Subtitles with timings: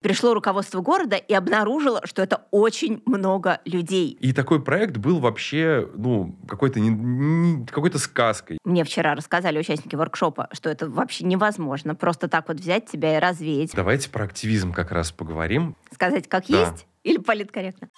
[0.00, 4.16] пришло руководство города и обнаружило, что это очень много людей.
[4.20, 8.58] И такой проект был вообще, ну, какой-то не, не, какой-то сказкой.
[8.64, 11.94] Мне вчера рассказали участники воркшопа, что это вообще невозможно.
[11.94, 13.72] Просто так вот взять тебя и развеять.
[13.74, 15.76] Давайте про активизм как раз поговорим.
[15.92, 16.60] Сказать, как да.
[16.60, 17.88] есть или политкорректно?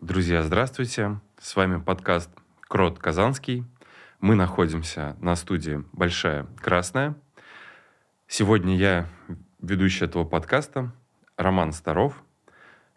[0.00, 1.20] Друзья, здравствуйте.
[1.38, 2.30] С вами подкаст
[2.68, 3.64] Крот Казанский.
[4.20, 7.14] Мы находимся на студии «Большая Красная».
[8.26, 9.08] Сегодня я
[9.58, 10.92] ведущий этого подкаста
[11.38, 12.22] Роман Старов,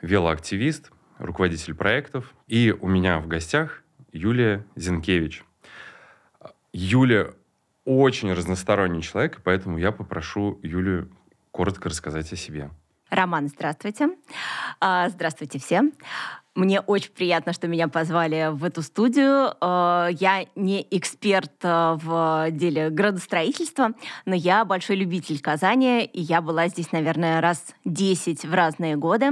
[0.01, 2.33] велоактивист, руководитель проектов.
[2.47, 3.81] И у меня в гостях
[4.11, 5.45] Юлия Зинкевич.
[6.73, 7.33] Юлия
[7.85, 11.09] очень разносторонний человек, поэтому я попрошу Юлию
[11.51, 12.71] коротко рассказать о себе.
[13.09, 14.09] Роман, здравствуйте.
[14.81, 15.83] А, здравствуйте все.
[16.53, 19.53] Мне очень приятно, что меня позвали в эту студию.
[19.61, 23.91] А, я не эксперт а, в деле градостроительства,
[24.25, 29.31] но я большой любитель Казани, и я была здесь, наверное, раз 10 в разные годы.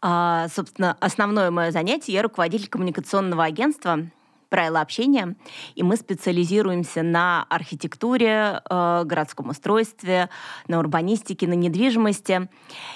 [0.00, 4.10] Собственно, основное мое занятие— я руководитель коммуникационного агентства—
[4.54, 5.34] правила общения,
[5.74, 10.28] и мы специализируемся на архитектуре, э, городском устройстве,
[10.68, 12.48] на урбанистике, на недвижимости.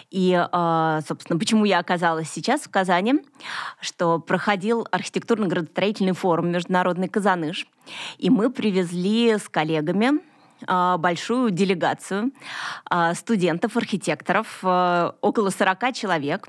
[0.09, 3.15] И, э, собственно, почему я оказалась сейчас в Казани,
[3.81, 7.67] что проходил архитектурно-градостроительный форум «Международный Казаныш»,
[8.19, 10.21] и мы привезли с коллегами
[10.67, 12.33] большую делегацию
[12.91, 16.49] а, студентов, архитекторов, а, около 40 человек.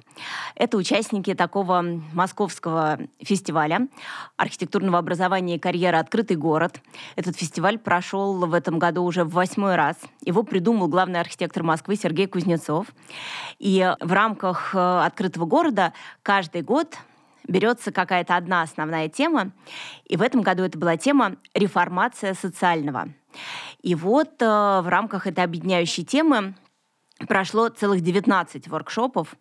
[0.56, 3.88] Это участники такого московского фестиваля
[4.38, 6.82] архитектурного образования и карьеры «Открытый город».
[7.16, 9.96] Этот фестиваль прошел в этом году уже в восьмой раз.
[10.24, 12.88] Его придумал главный архитектор Москвы Сергей Кузнецов.
[13.60, 15.94] И в рамках «Открытого города»
[16.24, 16.98] каждый год
[17.50, 19.52] берется какая-то одна основная тема,
[20.06, 23.10] и в этом году это была тема «Реформация социального».
[23.82, 26.54] И вот э, в рамках этой объединяющей темы
[27.28, 29.36] прошло целых 19 воркшопов,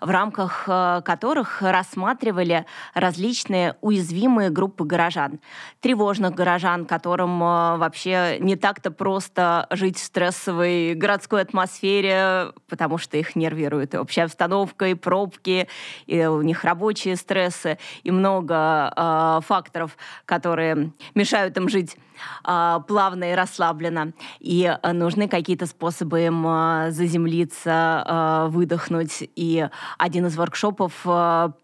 [0.00, 5.40] в рамках э, которых рассматривали различные уязвимые группы горожан.
[5.80, 13.16] Тревожных горожан, которым э, вообще не так-то просто жить в стрессовой городской атмосфере, потому что
[13.16, 15.68] их нервирует и общая обстановка, и пробки,
[16.06, 21.96] и у них рабочие стрессы, и много э, факторов, которые мешают им жить
[22.44, 24.12] э, плавно и расслабленно.
[24.40, 29.28] И э, нужны какие-то способы им э, заземлиться, э, выдохнуть.
[29.36, 29.68] И
[29.98, 31.06] один из воркшопов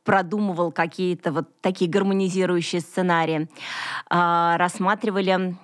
[0.05, 3.49] продумывал какие-то вот такие гармонизирующие сценарии.
[4.11, 5.57] Э, рассматривали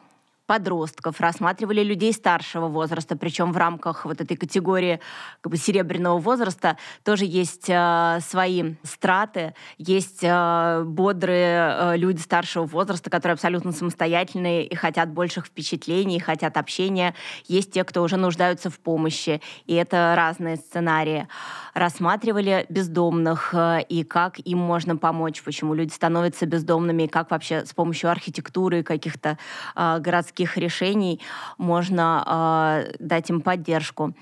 [0.48, 4.98] подростков, рассматривали людей старшего возраста, причем в рамках вот этой категории
[5.42, 12.64] как бы, серебряного возраста тоже есть э, свои страты, есть э, бодрые э, люди старшего
[12.64, 17.14] возраста, которые абсолютно самостоятельные и хотят больших впечатлений, хотят общения.
[17.46, 21.28] Есть те, кто уже нуждаются в помощи, и это разные сценарии.
[21.74, 27.66] Рассматривали бездомных э, и как им можно помочь, почему люди становятся бездомными, и как вообще
[27.66, 29.36] с помощью архитектуры каких-то
[29.76, 31.20] э, городских таких решений
[31.58, 34.14] можно э, дать им поддержку.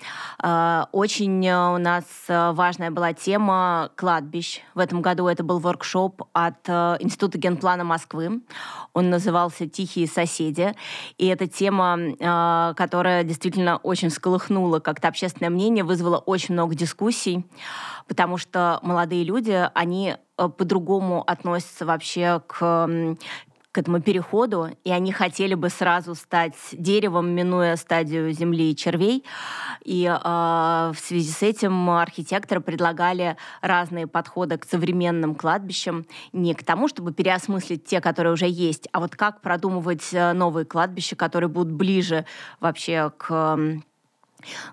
[0.43, 4.63] Э, очень у нас важная была тема кладбищ.
[4.75, 8.41] В этом году это был воркшоп от э, Института генплана Москвы.
[8.95, 10.75] Он назывался «Тихие соседи».
[11.19, 17.45] И эта тема, э, которая действительно очень всколыхнула как-то общественное мнение, вызвала очень много дискуссий,
[18.09, 23.17] потому что молодые люди, они по-другому относятся вообще к
[23.77, 29.23] к этому переходу, и они хотели бы сразу стать деревом, минуя стадию земли и червей.
[29.85, 36.65] И э, в связи с этим архитекторы предлагали разные подходы к современным кладбищам, не к
[36.65, 41.51] тому, чтобы переосмыслить те, которые уже есть, а вот как продумывать э, новые кладбища, которые
[41.51, 42.25] будут ближе
[42.61, 43.59] вообще к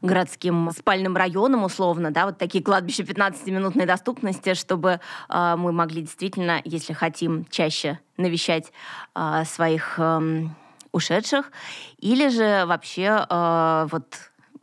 [0.02, 6.62] городским спальным районам условно, да, вот такие кладбища 15-минутной доступности, чтобы э, мы могли действительно,
[6.64, 8.72] если хотим, чаще навещать
[9.16, 10.48] э, своих э,
[10.92, 11.52] ушедших,
[12.00, 14.06] или же вообще э, вот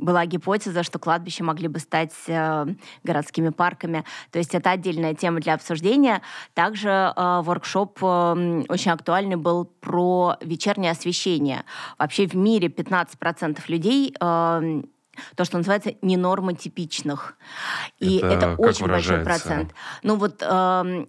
[0.01, 2.67] была гипотеза, что кладбища могли бы стать э,
[3.05, 4.05] городскими парками.
[4.31, 6.23] То есть это отдельная тема для обсуждения.
[6.55, 11.65] Также э, воркшоп э, очень актуальный был про вечернее освещение.
[11.99, 14.83] Вообще в мире 15% людей э,
[15.35, 17.37] то, что называется ненормотипичных.
[17.99, 19.75] И это, это очень большой процент.
[20.03, 21.07] Ну вот э,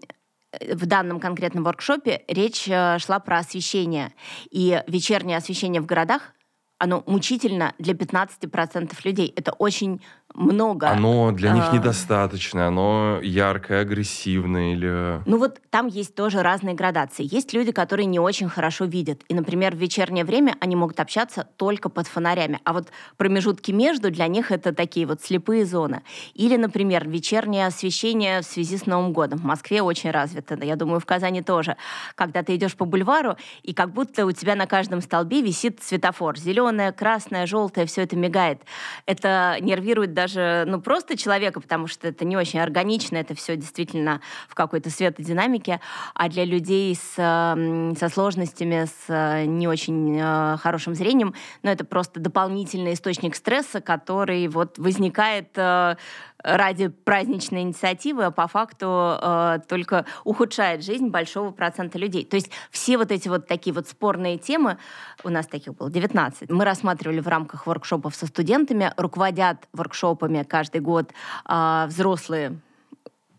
[0.74, 4.14] в данном конкретном воркшопе речь э, шла про освещение.
[4.50, 6.34] И вечернее освещение в городах
[6.81, 9.31] оно мучительно для 15% людей.
[9.36, 10.01] Это очень
[10.33, 10.89] много.
[10.89, 11.75] Оно для них а...
[11.75, 15.22] недостаточно, оно яркое, агрессивное или...
[15.25, 17.28] Ну вот там есть тоже разные градации.
[17.30, 19.22] Есть люди, которые не очень хорошо видят.
[19.28, 22.60] И, например, в вечернее время они могут общаться только под фонарями.
[22.63, 26.04] А вот промежутки между для них это такие вот слепые зоны.
[26.33, 29.39] Или, например, вечернее освещение в связи с Новым годом.
[29.39, 31.78] В Москве очень развито, я думаю, в Казани тоже.
[32.16, 36.38] Когда ты идешь по бульвару, и как будто у тебя на каждом столбе висит светофор.
[36.38, 38.62] Зеленое, красное, желтое, все это мигает.
[39.06, 44.21] Это нервирует даже, ну, просто человека, потому что это не очень органично, это все действительно
[44.47, 45.79] в какой-то светодинамике,
[46.13, 51.33] а для людей с, со сложностями, с э, не очень э, хорошим зрением,
[51.63, 55.95] ну, это просто дополнительный источник стресса, который вот возникает э,
[56.44, 62.26] ради праздничной инициативы, а по факту э, только ухудшает жизнь большого процента людей.
[62.26, 64.78] То есть все вот эти вот такие вот спорные темы,
[65.24, 70.82] у нас таких было 19, мы рассматривали в рамках воркшопов со студентами, руководят воркшопами каждый
[70.82, 71.12] год
[71.48, 72.60] э, взрослые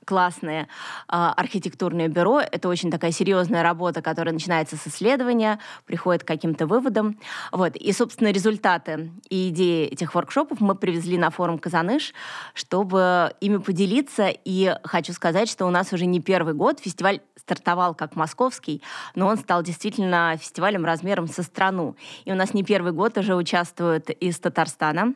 [0.05, 0.67] классное э,
[1.09, 2.41] архитектурное бюро.
[2.41, 7.19] Это очень такая серьезная работа, которая начинается с исследования, приходит к каким-то выводам.
[7.51, 7.77] Вот.
[7.77, 12.13] И, собственно, результаты и идеи этих воркшопов мы привезли на форум «Казаныш»,
[12.55, 14.29] чтобы ими поделиться.
[14.45, 16.81] И хочу сказать, что у нас уже не первый год.
[16.81, 18.83] Фестиваль стартовал как московский,
[19.15, 21.97] но он стал действительно фестивалем размером со страну.
[22.25, 25.15] И у нас не первый год уже участвуют из Татарстана,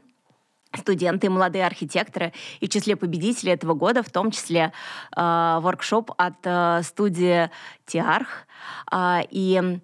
[0.74, 2.32] студенты, молодые архитекторы.
[2.60, 4.72] И в числе победителей этого года, в том числе
[5.16, 5.58] э,
[6.18, 7.50] от э, студии
[7.86, 8.46] Тиарх.
[8.90, 9.80] Э, и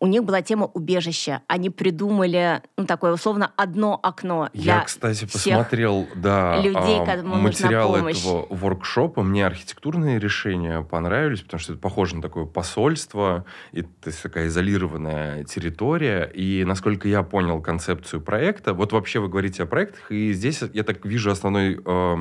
[0.00, 1.42] у них была тема убежища.
[1.46, 7.94] Они придумали, ну, такое условно одно окно для Я, кстати, посмотрел, да, людей, а, материал
[7.94, 9.22] этого воркшопа.
[9.22, 14.46] Мне архитектурные решения понравились, потому что это похоже на такое посольство, и то есть такая
[14.46, 16.24] изолированная территория.
[16.24, 20.82] И, насколько я понял концепцию проекта, вот вообще вы говорите о проектах, и здесь я
[20.82, 22.16] так вижу основной э,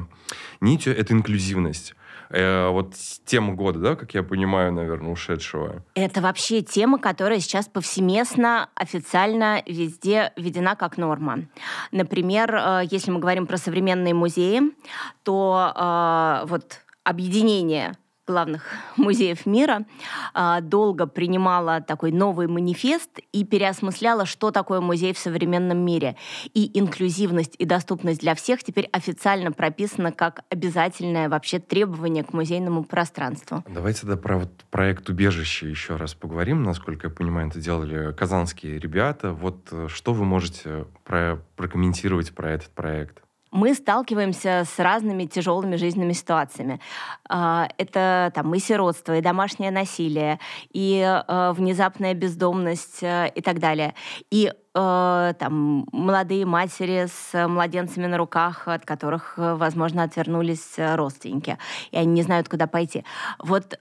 [0.60, 1.96] нитью— это инклюзивность
[2.30, 2.96] э, вот
[3.26, 5.84] тема года, да, как я понимаю, наверное, ушедшего.
[5.96, 11.46] Это вообще тема, которая сейчас повсеместно, официально везде введена как норма.
[11.92, 14.62] Например, э, если мы говорим про современные музеи,
[15.24, 17.94] то э, вот объединение
[18.30, 18.64] главных
[18.96, 19.86] музеев мира,
[20.34, 26.16] а, долго принимала такой новый манифест и переосмысляла, что такое музей в современном мире.
[26.54, 32.84] И инклюзивность и доступность для всех теперь официально прописана как обязательное вообще требование к музейному
[32.84, 33.64] пространству.
[33.68, 36.62] Давайте тогда про вот проект «Убежище» еще раз поговорим.
[36.64, 39.34] Насколько я понимаю, это делали казанские ребята.
[39.34, 43.24] Вот э, что вы можете про прокомментировать про этот проект?
[43.52, 46.80] Мы сталкиваемся с разными тяжелыми жизненными ситуациями.
[47.28, 50.40] А, это там, и сиротство, и домашнее насилие,
[50.72, 53.96] и э, внезапная бездомность э, и так далее.
[54.30, 61.58] И э, там, молодые матери с младенцами на руках, от которых, возможно, отвернулись родственники,
[61.92, 63.04] и они не знают, куда пойти.
[63.40, 63.78] Вот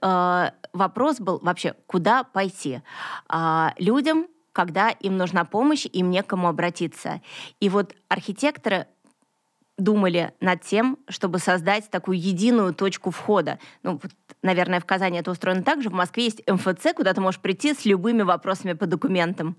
[0.73, 2.81] вопрос был вообще, куда пойти?
[3.29, 7.21] А, людям, когда им нужна помощь, им некому обратиться.
[7.61, 8.87] И вот архитекторы
[9.79, 13.59] думали над тем, чтобы создать такую единую точку входа.
[13.83, 15.89] Ну, вот, наверное, в Казани это устроено так же.
[15.89, 19.57] В Москве есть МФЦ, куда ты можешь прийти с любыми вопросами по документам.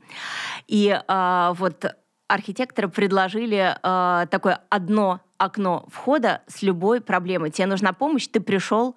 [0.67, 1.85] И э, вот
[2.27, 7.49] архитекторы предложили э, такое одно окно входа с любой проблемой.
[7.49, 8.95] Тебе нужна помощь, ты пришел,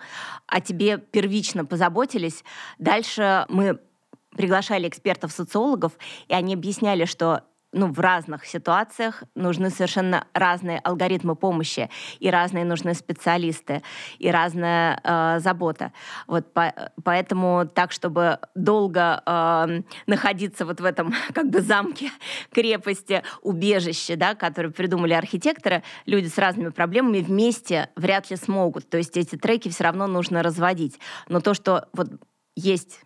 [0.49, 2.45] о тебе первично позаботились.
[2.79, 3.79] Дальше мы
[4.37, 5.93] приглашали экспертов-социологов,
[6.27, 11.89] и они объясняли, что ну, в разных ситуациях нужны совершенно разные алгоритмы помощи,
[12.21, 13.83] и разные нужны специалисты,
[14.19, 15.93] и разная э, забота.
[16.27, 22.11] Вот по, поэтому так, чтобы долго э, находиться вот в этом как бы замке,
[22.53, 28.89] крепости, убежище, да, который придумали архитекторы, люди с разными проблемами вместе вряд ли смогут.
[28.89, 30.99] То есть эти треки все равно нужно разводить.
[31.29, 32.09] Но то, что вот
[32.55, 33.01] есть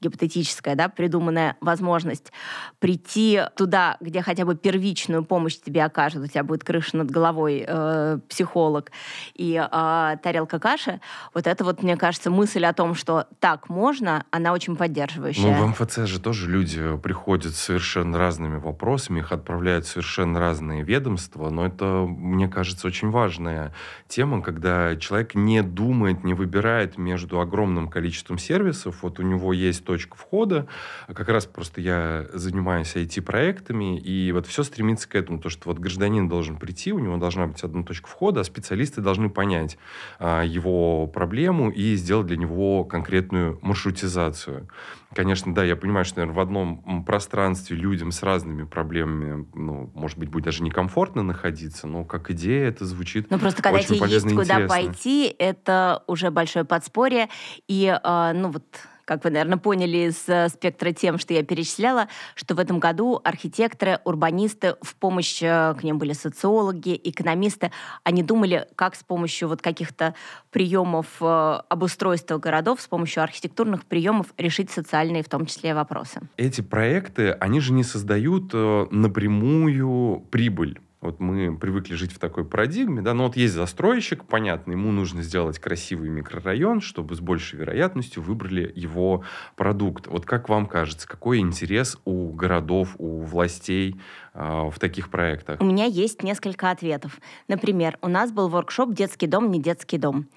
[0.00, 2.32] гипотетическая, да, придуманная возможность
[2.78, 7.64] прийти туда, где хотя бы первичную помощь тебе окажут, у тебя будет крыша над головой,
[7.66, 8.90] э, психолог
[9.34, 11.00] и э, тарелка каши,
[11.34, 15.42] вот это вот, мне кажется, мысль о том, что так можно, она очень поддерживающая.
[15.42, 20.40] Ну, в МФЦ же тоже люди приходят с совершенно разными вопросами, их отправляют в совершенно
[20.40, 23.74] разные ведомства, но это, мне кажется, очень важная
[24.08, 29.84] тема, когда человек не думает, не выбирает между огромным количеством сервисов, вот у него есть
[29.90, 30.68] точек входа.
[31.12, 35.80] Как раз просто я занимаюсь IT-проектами, и вот все стремится к этому, то, что вот
[35.80, 39.78] гражданин должен прийти, у него должна быть одна точка входа, а специалисты должны понять
[40.20, 44.68] а, его проблему и сделать для него конкретную маршрутизацию.
[45.12, 50.18] Конечно, да, я понимаю, что, наверное, в одном пространстве людям с разными проблемами, ну, может
[50.18, 54.32] быть, будет даже некомфортно находиться, но как идея это звучит Ну, просто когда тебе есть
[54.32, 57.28] куда пойти, это уже большое подспорье.
[57.66, 58.64] И, э, ну, вот
[59.10, 63.20] как вы, наверное, поняли из э, спектра тем, что я перечисляла, что в этом году
[63.24, 67.72] архитекторы, урбанисты, в помощь э, к ним были социологи, экономисты,
[68.04, 70.14] они думали, как с помощью вот каких-то
[70.52, 76.20] приемов э, обустройства городов, с помощью архитектурных приемов решить социальные в том числе вопросы.
[76.36, 83.00] Эти проекты, они же не создают напрямую прибыль вот мы привыкли жить в такой парадигме,
[83.00, 88.22] да, но вот есть застройщик, понятно, ему нужно сделать красивый микрорайон, чтобы с большей вероятностью
[88.22, 89.24] выбрали его
[89.56, 90.06] продукт.
[90.08, 93.96] Вот как вам кажется, какой интерес у городов, у властей
[94.34, 95.60] э, в таких проектах?
[95.60, 97.18] У меня есть несколько ответов.
[97.48, 100.28] Например, у нас был воркшоп «Детский дом, не детский дом».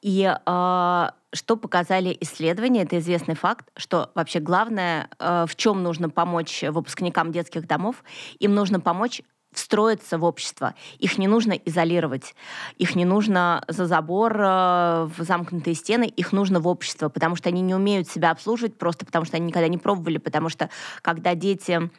[0.00, 6.08] И э, что показали исследования, это известный факт, что вообще главное, э, в чем нужно
[6.08, 8.02] помочь выпускникам детских домов,
[8.38, 9.20] им нужно помочь
[9.56, 10.74] встроиться в общество.
[10.98, 12.34] Их не нужно изолировать,
[12.76, 17.48] их не нужно за забор, э, в замкнутые стены, их нужно в общество, потому что
[17.48, 20.70] они не умеют себя обслуживать, просто потому что они никогда не пробовали, потому что
[21.02, 21.90] когда дети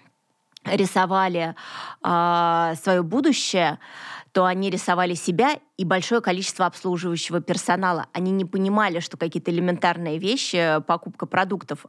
[0.63, 1.55] рисовали
[2.03, 3.79] э, свое будущее,
[4.31, 8.05] то они рисовали себя и большое количество обслуживающего персонала.
[8.13, 11.85] Они не понимали, что какие-то элементарные вещи, покупка продуктов,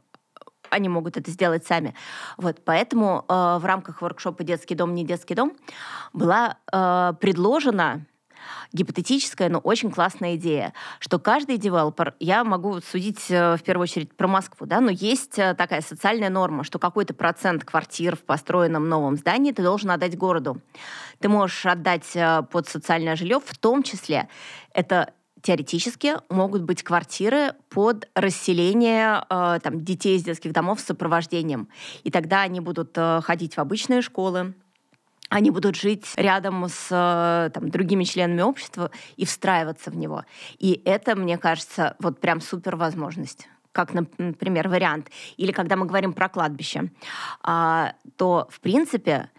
[0.69, 1.95] они могут это сделать сами.
[2.37, 5.53] Вот, поэтому э, в рамках воркшопа «Детский дом, не детский дом»
[6.13, 8.05] была э, предложена
[8.71, 14.13] гипотетическая, но очень классная идея, что каждый девелопер, я могу судить э, в первую очередь
[14.15, 18.87] про Москву, да, но есть э, такая социальная норма, что какой-то процент квартир в построенном
[18.87, 20.61] новом здании ты должен отдать городу.
[21.19, 24.29] Ты можешь отдать э, под социальное жилье, в том числе
[24.73, 31.69] это теоретически могут быть квартиры под расселение э, там, детей из детских домов с сопровождением.
[32.03, 34.53] И тогда они будут э, ходить в обычные школы,
[35.29, 40.25] они будут жить рядом с э, там, другими членами общества и встраиваться в него.
[40.57, 45.09] И это, мне кажется, вот прям супер возможность как, например, вариант.
[45.37, 46.91] Или когда мы говорим про кладбище,
[47.43, 49.29] а, то, в принципе,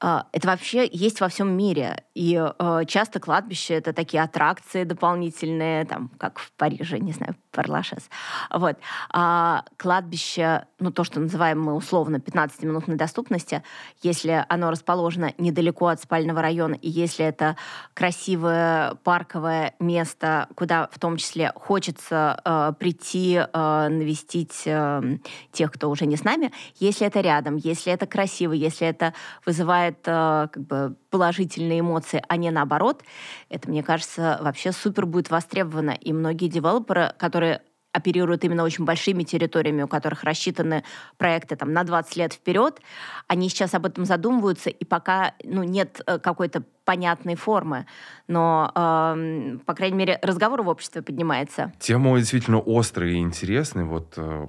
[0.00, 2.04] это вообще есть во всем мире.
[2.14, 8.08] И э, часто кладбище это такие аттракции дополнительные, там, как в Париже, не знаю, Парлашес.
[8.50, 8.76] Вот.
[9.12, 13.62] А кладбище, ну, то, что называем мы условно 15-минутной доступности,
[14.02, 17.56] если оно расположено недалеко от спального района, и если это
[17.94, 25.18] красивое парковое место, куда в том числе хочется э, прийти, э, навестить э,
[25.52, 29.14] тех, кто уже не с нами, если это рядом, если это красиво, если это
[29.46, 33.02] вызывает э, как бы положительные эмоции, а не наоборот,
[33.48, 35.90] это, мне кажется, вообще супер будет востребовано.
[35.90, 37.37] И многие девелоперы, которые
[37.92, 40.84] оперируют именно очень большими территориями, у которых рассчитаны
[41.16, 42.80] проекты там, на 20 лет вперед,
[43.26, 47.86] они сейчас об этом задумываются, и пока ну, нет э, какой-то понятной формы.
[48.28, 51.72] Но, э, по крайней мере, разговор в обществе поднимается.
[51.78, 53.84] Тема действительно острая и интересная.
[53.84, 54.48] Вот Э,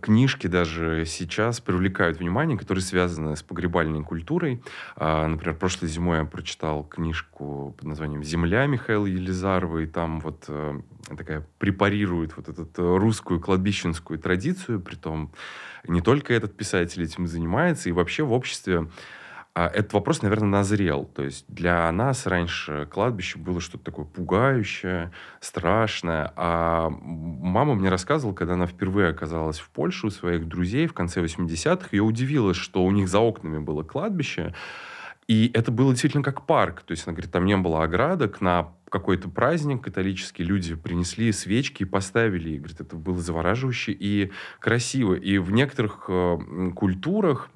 [0.00, 4.62] книжки даже сейчас привлекают внимание, которые связаны с погребальной культурой.
[4.96, 10.44] А, например, прошлой зимой я прочитал книжку под названием «Земля» Михаила Елизарова, и там вот
[10.48, 10.80] э,
[11.16, 15.32] такая препарирует вот эту э, русскую кладбищенскую традицию, при том
[15.86, 18.88] не только этот писатель этим занимается, и вообще в обществе
[19.54, 21.04] этот вопрос, наверное, назрел.
[21.04, 26.32] То есть для нас раньше кладбище было что-то такое пугающее, страшное.
[26.36, 31.20] А мама мне рассказывала, когда она впервые оказалась в Польше у своих друзей в конце
[31.20, 34.54] 80-х, ее удивило, что у них за окнами было кладбище,
[35.28, 36.80] и это было действительно как парк.
[36.80, 41.82] То есть, она говорит, там не было оградок, на какой-то праздник католический, люди принесли свечки
[41.82, 42.50] и поставили.
[42.50, 45.12] И, говорит, это было завораживающе и красиво.
[45.12, 47.50] И в некоторых э, культурах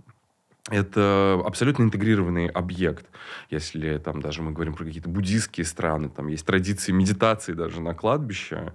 [0.70, 3.06] это абсолютно интегрированный объект.
[3.50, 7.94] Если там даже мы говорим про какие-то буддийские страны, там есть традиции медитации даже на
[7.94, 8.72] кладбище.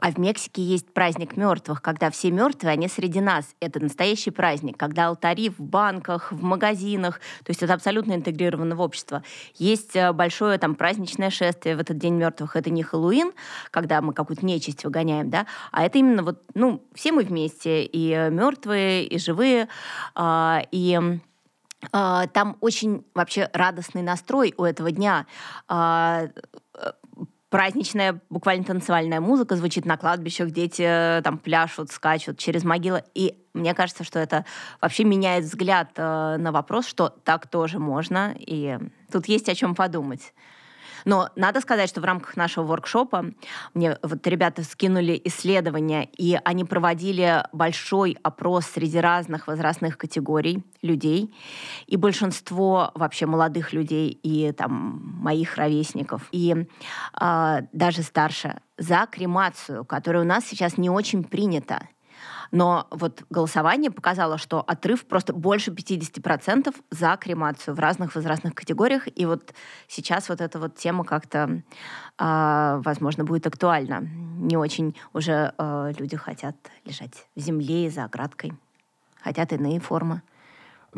[0.00, 3.44] А в Мексике есть праздник мертвых, когда все мертвые, они среди нас.
[3.60, 8.80] Это настоящий праздник, когда алтари в банках, в магазинах, то есть это абсолютно интегрировано в
[8.80, 9.22] общество.
[9.56, 12.56] Есть э, большое там праздничное шествие в этот День мертвых.
[12.56, 13.32] Это не Хэллоуин,
[13.70, 18.12] когда мы какую-то нечисть выгоняем, да, а это именно вот, ну, все мы вместе, и
[18.12, 19.68] э, мертвые, и живые,
[20.14, 21.18] а, и
[21.92, 25.26] там очень вообще радостный настрой у этого дня.
[25.68, 26.28] А,
[27.50, 33.04] праздничная, буквально танцевальная музыка звучит на кладбищах, дети э, там пляшут, скачут через могилы.
[33.14, 34.44] И мне кажется, что это
[34.80, 38.78] вообще меняет взгляд э, на вопрос, что так тоже можно, и
[39.10, 40.34] тут есть о чем подумать.
[41.04, 43.26] Но надо сказать, что в рамках нашего воркшопа
[43.74, 51.34] мне вот ребята скинули исследования, и они проводили большой опрос среди разных возрастных категорий людей,
[51.86, 56.66] и большинство вообще молодых людей и там моих ровесников, и
[57.20, 61.88] э, даже старше, за кремацию, которая у нас сейчас не очень принята.
[62.50, 69.08] Но вот голосование показало, что отрыв просто больше 50% за кремацию в разных возрастных категориях.
[69.14, 69.54] И вот
[69.86, 71.62] сейчас вот эта вот тема как-то,
[72.18, 74.00] э, возможно, будет актуальна.
[74.00, 78.52] Не очень уже э, люди хотят лежать в земле и за оградкой.
[79.22, 80.22] Хотят иные формы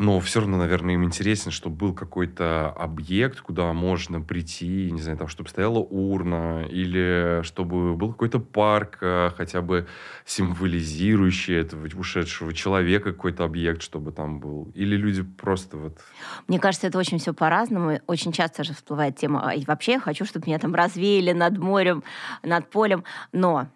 [0.01, 5.19] но все равно, наверное, им интересно, чтобы был какой-то объект, куда можно прийти, не знаю,
[5.19, 9.87] там, чтобы стояла урна, или чтобы был какой-то парк, э, хотя бы
[10.25, 14.71] символизирующий этого ушедшего человека, какой-то объект, чтобы там был.
[14.73, 15.99] Или люди просто вот...
[16.47, 17.99] Мне кажется, это очень все по-разному.
[18.07, 22.03] Очень часто же всплывает тема, и вообще я хочу, чтобы меня там развеяли над морем,
[22.41, 23.03] над полем.
[23.33, 23.67] Но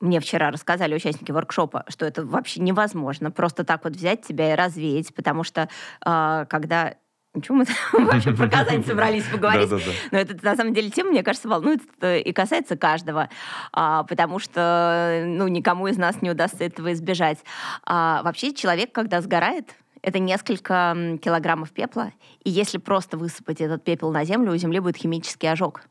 [0.00, 4.56] мне вчера рассказали участники воркшопа, что это вообще невозможно просто так вот взять тебя и
[4.56, 5.68] развеять, потому что
[6.04, 6.94] э, когда
[7.34, 7.64] Ничего, мы
[8.06, 9.70] вообще про Казань собрались поговорить.
[10.10, 13.28] Но это, на самом деле, тема, мне кажется, волнует и касается каждого,
[13.72, 17.38] а, потому что ну, никому из нас не удастся этого избежать.
[17.84, 22.12] А, вообще человек, когда сгорает, это несколько килограммов пепла,
[22.44, 25.82] и если просто высыпать этот пепел на землю, у земли будет химический ожог.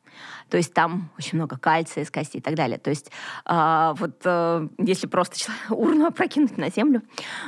[0.49, 2.77] То есть там очень много кальция из костей и так далее.
[2.77, 3.11] То есть
[3.45, 7.01] э, вот э, если просто урну опрокинуть на землю,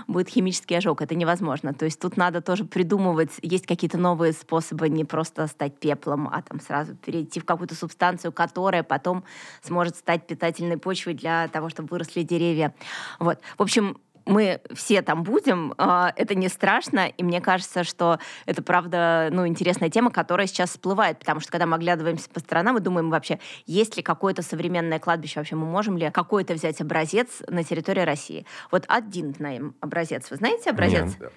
[0.07, 1.01] будет химический ожог.
[1.01, 1.73] Это невозможно.
[1.73, 6.41] То есть тут надо тоже придумывать, есть какие-то новые способы не просто стать пеплом, а
[6.41, 9.23] там сразу перейти в какую-то субстанцию, которая потом
[9.61, 12.73] сможет стать питательной почвой для того, чтобы выросли деревья.
[13.19, 13.39] Вот.
[13.57, 18.61] В общем, мы все там будем, а, это не страшно, и мне кажется, что это,
[18.61, 22.81] правда, ну, интересная тема, которая сейчас всплывает, потому что когда мы оглядываемся по сторонам и
[22.81, 27.63] думаем вообще, есть ли какое-то современное кладбище, вообще мы можем ли какой-то взять образец на
[27.63, 28.45] территории России.
[28.71, 30.29] Вот один, наверное, образец.
[30.29, 31.15] Вы знаете образец?
[31.19, 31.31] Нет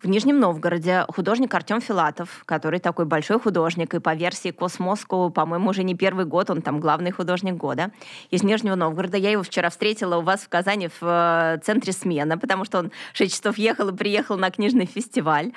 [0.00, 5.70] в Нижнем Новгороде художник Артем Филатов, который такой большой художник, и по версии Космоску, по-моему,
[5.70, 7.90] уже не первый год, он там главный художник года,
[8.30, 9.16] из Нижнего Новгорода.
[9.16, 12.92] Я его вчера встретила у вас в Казани в э, центре смена, потому что он
[13.14, 15.52] 6 часов ехал и приехал на книжный фестиваль.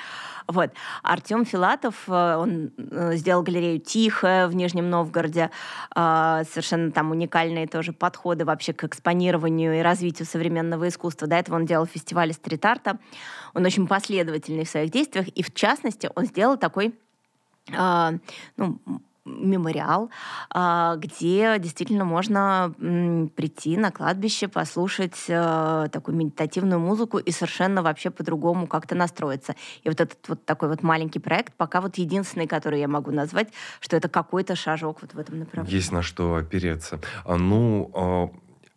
[0.47, 0.71] Вот.
[1.03, 5.51] Артем Филатов, э, он э, сделал галерею «Тихо» в Нижнем Новгороде.
[5.93, 11.27] Совершенно там уникальные тоже подходы вообще к экспонированию и развитию современного искусства.
[11.27, 12.97] До этого он делал фестиваль стрит-арта.
[13.53, 16.93] Он очень последовательный в своих действиях, и в частности он сделал такой
[17.71, 18.11] э,
[18.57, 18.79] ну,
[19.25, 20.09] мемориал,
[20.49, 22.73] а, где действительно можно
[23.35, 29.55] прийти на кладбище, послушать э, такую медитативную музыку и совершенно вообще по-другому как-то настроиться.
[29.83, 33.49] И вот этот вот такой вот маленький проект пока вот единственный, который я могу назвать,
[33.79, 35.75] что это какой-то шажок вот в этом направлении.
[35.75, 36.99] Есть на что опереться.
[37.25, 38.29] А, ну, а,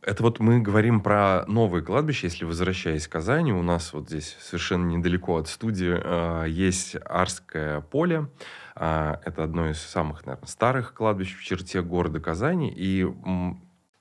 [0.06, 2.26] это вот мы говорим про новые кладбища.
[2.26, 7.80] Если возвращаясь к Казани, у нас вот здесь совершенно недалеко от студии э, есть Арское
[7.80, 8.28] поле.
[8.76, 12.72] Э, это одно из самых, наверное, старых кладбищ в черте города Казани.
[12.74, 13.06] И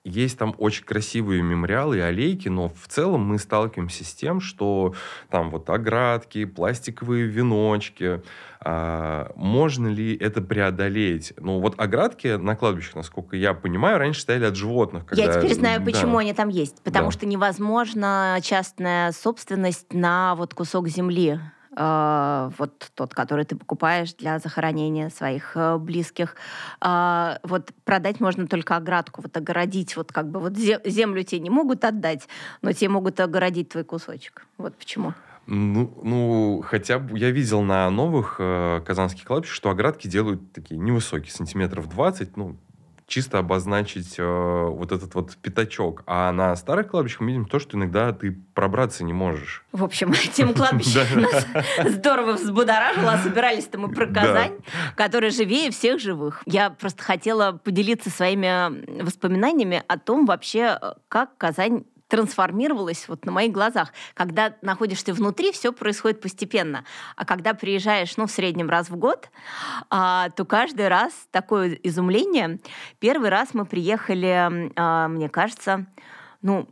[0.03, 4.93] есть там очень красивые мемориалы и аллейки, но в целом мы сталкиваемся с тем, что
[5.29, 8.21] там вот оградки, пластиковые веночки.
[8.59, 11.33] А, можно ли это преодолеть?
[11.37, 15.05] Ну вот оградки на кладбищах, насколько я понимаю, раньше стояли от животных.
[15.05, 15.23] Когда...
[15.23, 16.19] Я теперь знаю, почему да.
[16.19, 16.81] они там есть.
[16.83, 17.11] Потому да.
[17.11, 21.39] что невозможно частная собственность на вот кусок земли
[21.75, 26.35] вот тот, который ты покупаешь для захоронения своих э, близких.
[26.81, 31.49] Э, вот продать можно только оградку, вот огородить, вот как бы вот землю тебе не
[31.49, 32.27] могут отдать,
[32.61, 34.45] но тебе могут огородить твой кусочек.
[34.57, 35.13] Вот почему.
[35.45, 40.79] Ну, ну, хотя бы я видел на новых э, казанских кладбищах, что оградки делают такие
[40.79, 42.55] невысокие, сантиметров 20, ну,
[43.07, 46.03] чисто обозначить э, вот этот вот пятачок.
[46.05, 49.63] А на старых кладбищах мы видим то, что иногда ты пробраться не можешь.
[49.71, 51.45] В общем, тем кладбище нас
[51.91, 53.17] здорово взбудоражило.
[53.23, 54.57] Собирались-то мы про Казань,
[54.95, 56.41] которая живее всех живых.
[56.45, 63.51] Я просто хотела поделиться своими воспоминаниями о том вообще, как Казань трансформировалось вот на моих
[63.51, 63.91] глазах.
[64.13, 66.85] Когда находишься внутри, все происходит постепенно.
[67.15, 69.29] А когда приезжаешь, ну, в среднем раз в год,
[69.89, 72.59] а, то каждый раз такое изумление.
[72.99, 75.87] Первый раз мы приехали, а, мне кажется,
[76.41, 76.69] ну,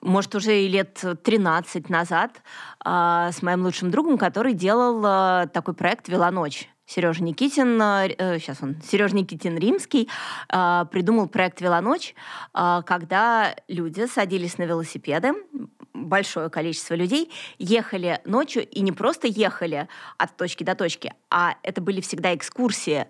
[0.00, 2.42] может, уже и лет 13 назад
[2.84, 6.68] а, с моим лучшим другом, который делал а, такой проект «Велоночь».
[6.88, 10.08] Сережа Никитин, э, сейчас он, Сережа Никитин Римский,
[10.50, 12.14] э, придумал проект «Велоночь»,
[12.54, 15.34] э, когда люди садились на велосипеды,
[15.92, 21.80] большое количество людей, ехали ночью и не просто ехали от точки до точки, а это
[21.80, 23.06] были всегда экскурсии,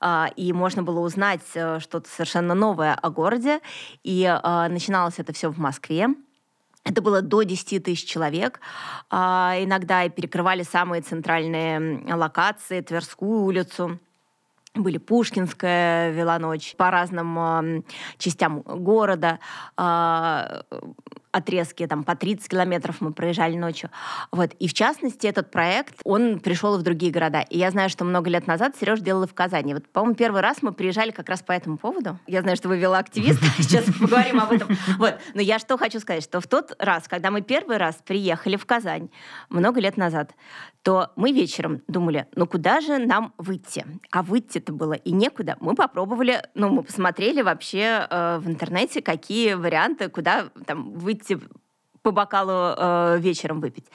[0.00, 3.60] э, и можно было узнать э, что-то совершенно новое о городе.
[4.04, 6.08] И э, начиналось это все в Москве.
[6.84, 8.60] Это было до 10 тысяч человек.
[9.10, 14.00] А, иногда перекрывали самые центральные локации, Тверскую улицу
[14.74, 17.84] были Пушкинская велоночь по разным
[18.16, 19.38] частям города.
[21.32, 23.90] Отрезки там по 30 километров мы проезжали ночью.
[24.30, 24.52] Вот.
[24.58, 27.40] И в частности, этот проект, он пришел и в другие города.
[27.40, 29.72] И я знаю, что много лет назад Сереж делал в Казани.
[29.72, 32.18] Вот, по-моему, первый раз мы приезжали как раз по этому поводу.
[32.26, 34.76] Я знаю, что вы велоактивист, сейчас поговорим об этом.
[34.98, 35.18] Вот.
[35.32, 38.66] Но я что хочу сказать, что в тот раз, когда мы первый раз приехали в
[38.66, 39.08] Казань,
[39.48, 40.34] много лет назад,
[40.82, 43.86] то мы вечером думали, ну куда же нам выйти?
[44.10, 45.56] А выйти-то было и некуда.
[45.60, 51.38] Мы попробовали, ну мы посмотрели вообще э, в интернете, какие варианты, куда там выйти выйти
[52.02, 53.86] по бокалу э, вечером выпить.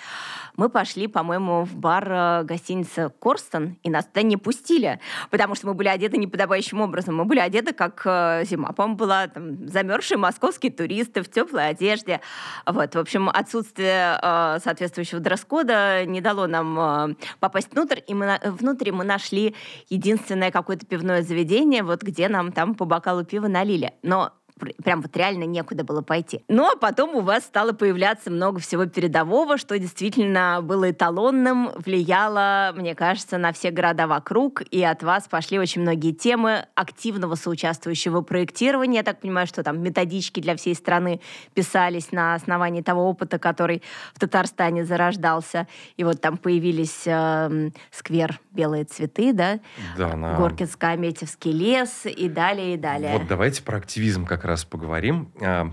[0.55, 5.67] Мы пошли, по-моему, в бар э, гостиницы Корстон, и нас туда не пустили, потому что
[5.67, 7.17] мы были одеты неподобающим образом.
[7.17, 12.21] Мы были одеты, как э, зима, по-моему, была там, замерзшие московские туристы в теплой одежде.
[12.65, 18.39] Вот, в общем, отсутствие э, соответствующего дресс-кода не дало нам э, попасть внутрь, и мы,
[18.45, 19.53] внутрь мы нашли
[19.89, 23.93] единственное какое-то пивное заведение, вот где нам там по бокалу пива налили.
[24.01, 26.43] Но прям вот реально некуда было пойти.
[26.47, 32.73] Ну, а потом у вас стало появляться много всего передового, что действительно было эталонным, влияло,
[32.75, 38.21] мне кажется, на все города вокруг, и от вас пошли очень многие темы активного соучаствующего
[38.21, 38.97] проектирования.
[38.97, 41.21] Я так понимаю, что там методички для всей страны
[41.53, 45.67] писались на основании того опыта, который в Татарстане зарождался.
[45.97, 49.59] И вот там появились э, сквер «Белые цветы», да?
[49.97, 50.37] Да, на...
[50.37, 53.17] Горкинско-Аметьевский лес и далее, и далее.
[53.17, 55.31] Вот давайте про активизм как раз поговорим.
[55.41, 55.71] А,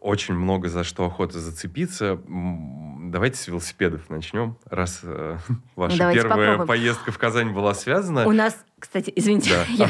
[0.00, 2.20] очень много за что охота зацепиться.
[2.28, 5.38] Давайте с велосипедов начнем, раз э,
[5.76, 6.66] ваша ну, первая попробуем.
[6.66, 8.26] поездка в Казань была связана.
[8.26, 9.64] У нас, кстати, извините, да.
[9.68, 9.86] я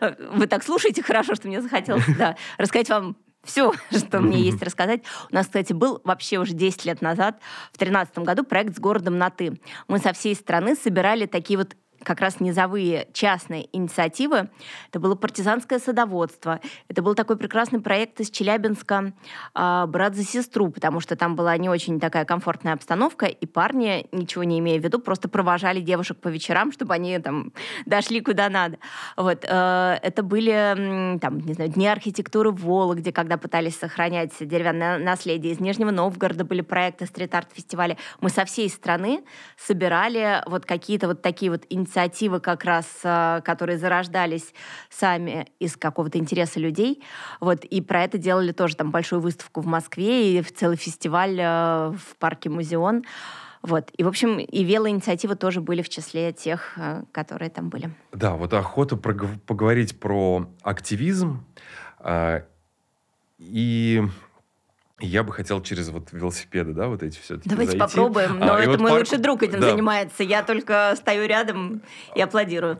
[0.00, 0.16] ага.
[0.32, 5.02] вы так слушаете хорошо, что мне захотелось да, рассказать вам все, что мне есть рассказать.
[5.30, 7.38] У нас, кстати, был вообще уже 10 лет назад,
[7.72, 9.60] в 2013 году, проект «С городом на «ты».
[9.86, 14.50] Мы со всей страны собирали такие вот как раз низовые частные инициативы.
[14.90, 16.60] Это было партизанское садоводство.
[16.88, 19.12] Это был такой прекрасный проект из Челябинска
[19.54, 24.06] э, «Брат за сестру», потому что там была не очень такая комфортная обстановка, и парни,
[24.12, 27.52] ничего не имея в виду, просто провожали девушек по вечерам, чтобы они там
[27.86, 28.78] дошли куда надо.
[29.16, 29.44] Вот.
[29.48, 35.52] Э, это были, там, не знаю, Дни архитектуры в Вологде, когда пытались сохранять деревянное наследие.
[35.52, 37.96] Из Нижнего Новгорода были проекты стрит-арт-фестиваля.
[38.20, 39.24] Мы со всей страны
[39.56, 44.52] собирали вот какие-то вот такие вот инициативы инициативы как раз, а, которые зарождались
[44.90, 47.02] сами из какого-то интереса людей.
[47.40, 51.38] Вот, и про это делали тоже там большую выставку в Москве и в целый фестиваль
[51.40, 53.04] а, в парке Музеон.
[53.62, 53.90] Вот.
[53.96, 57.90] И, в общем, и велоинициативы тоже были в числе тех, а, которые там были.
[58.12, 61.44] Да, вот охота поговорить про активизм.
[63.38, 64.02] И
[65.04, 67.78] я бы хотел через вот велосипеды, да, вот эти все Давайте зайти.
[67.78, 69.00] попробуем, но а, это вот мой парк...
[69.00, 69.70] лучший друг этим да.
[69.70, 70.22] занимается.
[70.22, 71.82] Я только стою рядом
[72.14, 72.78] и аплодирую.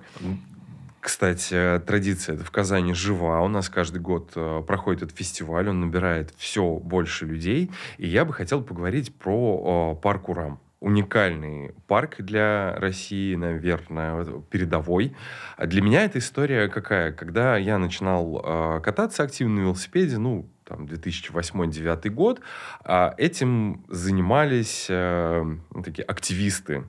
[1.01, 3.43] Кстати, традиция в Казани жива.
[3.43, 7.71] У нас каждый год э, проходит этот фестиваль, он набирает все больше людей.
[7.99, 15.17] И я бы хотел поговорить про парк Урам уникальный парк для России, наверное, передовой.
[15.59, 17.11] Для меня эта история какая?
[17.11, 22.41] Когда я начинал э, кататься активно на велосипеде, ну, там, 2008-2009 год,
[22.85, 26.85] а этим занимались э, ну, такие активисты.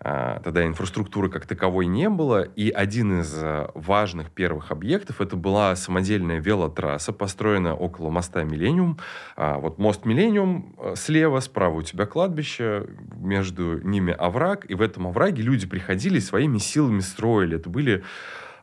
[0.00, 5.36] А, тогда инфраструктуры как таковой не было, и один из э, важных первых объектов это
[5.36, 8.98] была самодельная велотрасса, построенная около моста Миллениум.
[9.36, 14.80] А, вот мост Миллениум э, слева, справа у тебя кладбище, между ними овраг, и в
[14.80, 17.56] этом овраге люди приходили своими силами строили.
[17.56, 18.04] Это были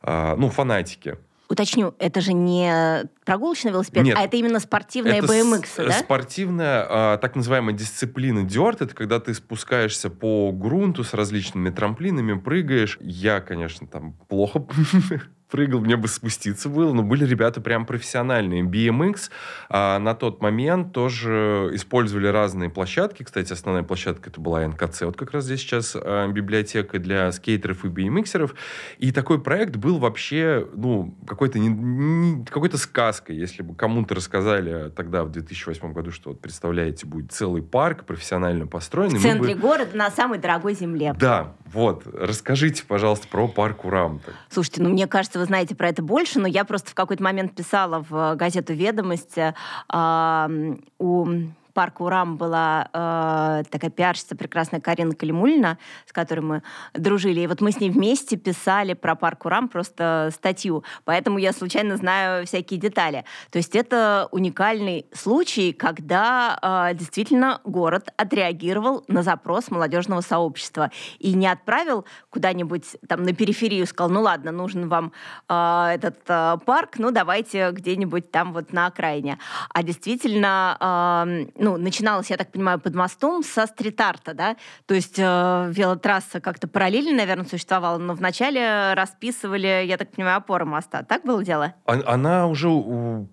[0.03, 1.17] ну, фанатики.
[1.47, 5.91] Уточню, это же не прогулочный велосипед, Нет, а это именно спортивная это BMX, с- да?
[5.99, 8.81] спортивная, а, так называемая дисциплина дёрт.
[8.81, 12.97] Это когда ты спускаешься по грунту с различными трамплинами, прыгаешь.
[13.01, 14.65] Я, конечно, там плохо
[15.49, 18.63] прыгал, мне бы спуститься было, но были ребята прям профессиональные.
[18.63, 19.29] BMX
[19.69, 23.23] а, на тот момент тоже использовали разные площадки.
[23.23, 27.85] Кстати, основная площадка это была НКЦ, вот как раз здесь сейчас а, библиотека для скейтеров
[27.85, 28.55] и BMXеров.
[28.97, 34.89] И такой проект был вообще, ну, какой-то не, не, какой-то сказкой, если бы кому-то рассказали
[34.89, 39.19] тогда, в 2008 году, что, вот, представляете, будет целый парк профессионально построенный.
[39.19, 39.61] В центре бы...
[39.61, 41.15] города, на самой дорогой земле.
[41.19, 42.03] Да, вот.
[42.13, 44.21] Расскажите, пожалуйста, про парк Урам.
[44.49, 47.55] Слушайте, ну, мне кажется, вы знаете про это больше, но я просто в какой-то момент
[47.55, 49.53] писала в газету «Ведомости»
[49.93, 51.27] э, у
[51.75, 57.41] парка Урам была э, такая пиарщица прекрасная Карина Калимульна, с которой мы дружили.
[57.41, 60.83] И вот мы с ней вместе писали про парк Урам просто статью.
[61.03, 63.25] Поэтому я случайно знаю всякие детали.
[63.51, 66.57] То есть это уникальный случай, когда
[66.91, 73.85] э, действительно город отреагировал на запрос молодежного сообщества и не отправил куда-нибудь там на периферию,
[73.85, 75.11] сказал, ну ладно, нужен вам
[75.49, 79.39] э, этот э, парк, ну давайте где-нибудь там вот на окраине.
[79.73, 85.17] А действительно э, ну, начиналось, я так понимаю, под мостом со стрит-арта, да, то есть
[85.17, 91.01] э, велотрасса как-то параллельно, наверное, существовала, но вначале расписывали, я так понимаю, опоры моста.
[91.01, 91.73] Так было дело?
[91.85, 92.67] Она уже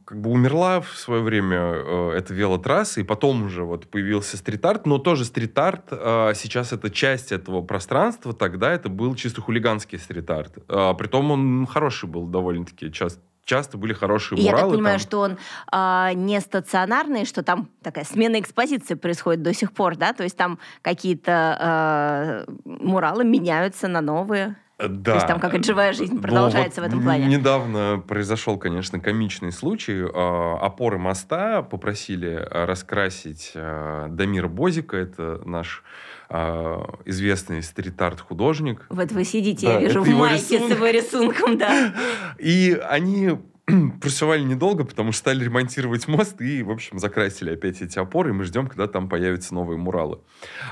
[0.06, 4.86] как бы умерла в свое время, э, эта велотрасса, и потом уже вот появился стрит-арт,
[4.86, 10.54] но тоже стрит-арт э, сейчас это часть этого пространства, тогда это был чисто хулиганский стрит-арт.
[10.70, 14.58] Э, притом он хороший был довольно-таки часто часто были хорошие и муралы.
[14.58, 15.06] Я так понимаю, там.
[15.06, 15.38] что он
[15.72, 20.12] э, не стационарный, что там такая смена экспозиции происходит до сих пор, да?
[20.12, 24.56] То есть там какие-то э, муралы меняются на новые.
[24.78, 25.12] Да.
[25.12, 27.26] То есть там какая-то живая жизнь продолжается ну, вот в этом плане.
[27.26, 30.02] Недавно произошел, конечно, комичный случай.
[30.02, 35.84] Опоры моста попросили раскрасить Дамира Бозика, это наш
[37.04, 38.86] известный стрит-арт-художник.
[38.88, 41.94] Вот вы сидите, да, я вижу, в майке с его рисунком, да.
[42.38, 43.36] И они
[44.00, 48.32] прессовали недолго, потому что стали ремонтировать мост и, в общем, закрасили опять эти опоры, и
[48.32, 50.18] мы ждем, когда там появятся новые муралы.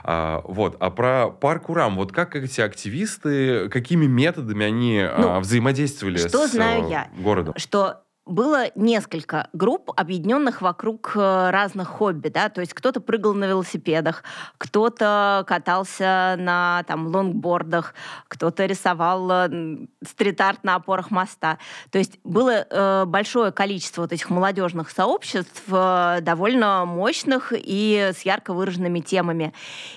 [0.02, 0.76] А, вот.
[0.80, 6.48] А про парк Урам, вот как эти активисты, какими методами они ну, а, взаимодействовали что
[6.48, 7.54] с знаю я, городом?
[7.56, 13.44] Что было несколько групп, объединенных вокруг э, разных хобби, да, то есть кто-то прыгал на
[13.44, 14.22] велосипедах,
[14.56, 17.94] кто-то катался на там лонгбордах,
[18.28, 21.58] кто-то рисовал э, стрит-арт на опорах моста.
[21.90, 28.22] То есть было э, большое количество вот этих молодежных сообществ, э, довольно мощных и с
[28.22, 29.52] ярко выраженными темами.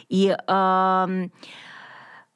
[0.10, 1.28] И э,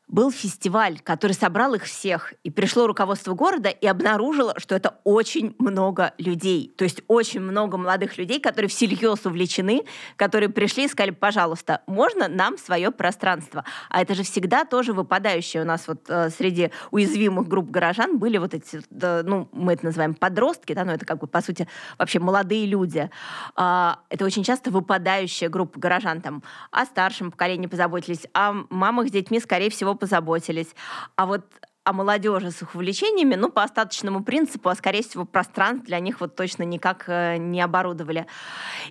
[0.07, 5.53] был фестиваль, который собрал их всех, и пришло руководство города и обнаружило, что это очень
[5.59, 6.73] много людей.
[6.77, 9.83] То есть очень много молодых людей, которые всерьез увлечены,
[10.15, 13.65] которые пришли и сказали, пожалуйста, можно нам свое пространство?
[13.89, 18.37] А это же всегда тоже выпадающее у нас вот э, среди уязвимых групп горожан были
[18.37, 21.67] вот эти, э, ну, мы это называем подростки, да, но это как бы, по сути,
[21.97, 23.09] вообще молодые люди.
[23.57, 29.11] Э, это очень часто выпадающая группа горожан, там, о старшем поколении позаботились, о мамах с
[29.11, 30.75] детьми, скорее всего, позаботились.
[31.15, 31.43] А вот
[31.87, 36.19] о молодежи с их увлечениями, ну, по остаточному принципу, а, скорее всего, пространств для них
[36.19, 38.27] вот точно никак э, не оборудовали.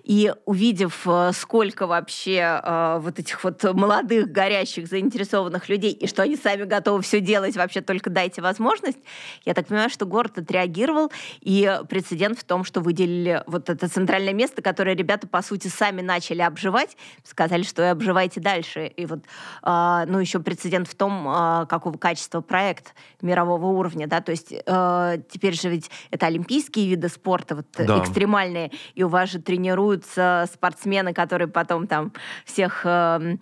[0.03, 6.23] И увидев, э, сколько вообще э, вот этих вот молодых, горящих, заинтересованных людей, и что
[6.23, 8.97] они сами готовы все делать, вообще только дайте возможность,
[9.45, 14.33] я так понимаю, что город отреагировал, и прецедент в том, что выделили вот это центральное
[14.33, 18.87] место, которое ребята, по сути, сами начали обживать, сказали, что и обживайте дальше.
[18.87, 19.19] И вот,
[19.63, 22.86] ну, еще прецедент в том, какого качества проект
[23.21, 27.99] мирового уровня, да, то есть э, теперь же ведь это олимпийские виды спорта, вот да.
[27.99, 32.13] экстремальные, и у вас же тренируются спортсмены, которые потом там
[32.45, 33.37] всех э,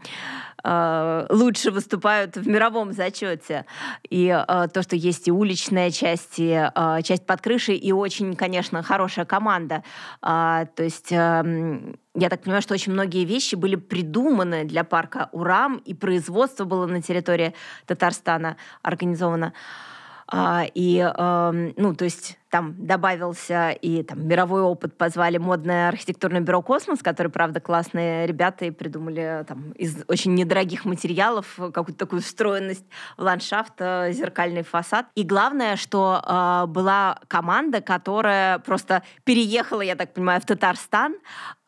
[0.66, 3.66] э, лучше выступают в мировом зачете.
[4.10, 8.36] И э, то, что есть и уличная часть, и э, часть под крышей, и очень,
[8.36, 9.84] конечно, хорошая команда.
[10.22, 15.30] Э, то есть э, я так понимаю, что очень многие вещи были придуманы для парка
[15.32, 17.54] Урам, и производство было на территории
[17.86, 19.48] Татарстана организовано.
[19.48, 19.95] А,
[20.34, 26.62] и, э, ну, то есть там добавился и там мировой опыт, позвали модное архитектурное бюро
[26.62, 32.86] «Космос», которые, правда, классные ребята и придумали там из очень недорогих материалов какую-то такую встроенность
[33.18, 35.06] в ландшафт, э, зеркальный фасад.
[35.16, 41.16] И главное, что э, была команда, которая просто переехала, я так понимаю, в Татарстан,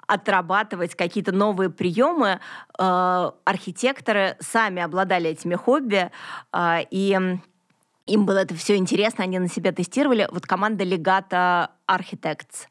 [0.07, 2.39] отрабатывать какие-то новые приемы.
[2.79, 6.09] Э, архитекторы сами обладали этими хобби,
[6.53, 7.39] э, и
[8.07, 10.27] им было это все интересно, они на себя тестировали.
[10.31, 12.67] Вот команда Legato Architects.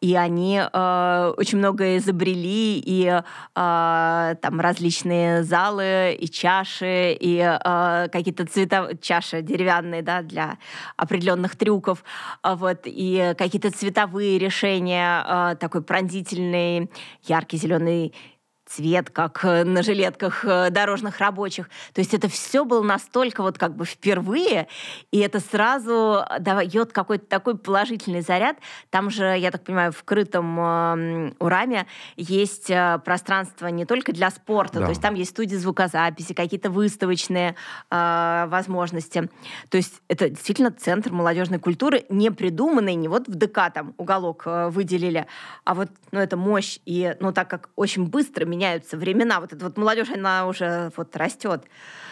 [0.00, 3.22] И они э, очень много изобрели, и э,
[3.54, 10.58] там различные залы, и чаши, и э, какие-то цвета, чаши деревянные, да, для
[10.96, 12.04] определенных трюков,
[12.42, 16.90] вот, и какие-то цветовые решения, э, такой пронзительный,
[17.24, 18.14] яркий зеленый
[18.66, 21.70] цвет, как э, на жилетках э, дорожных рабочих.
[21.94, 24.66] То есть это все было настолько вот как бы впервые,
[25.12, 28.56] и это сразу дает какой-то такой положительный заряд.
[28.90, 34.30] Там же, я так понимаю, в крытом э, ураме есть э, пространство не только для
[34.30, 34.86] спорта, да.
[34.86, 37.54] то есть там есть студии звукозаписи, какие-то выставочные
[37.90, 39.30] э, возможности.
[39.68, 44.42] То есть это действительно центр молодежной культуры, не придуманный, не вот в ДК там уголок
[44.46, 45.26] выделили,
[45.64, 46.78] а вот ну, это мощь.
[46.84, 49.40] И ну, так как очень быстро меняются времена.
[49.40, 51.64] Вот эта вот молодежь, она уже вот растет.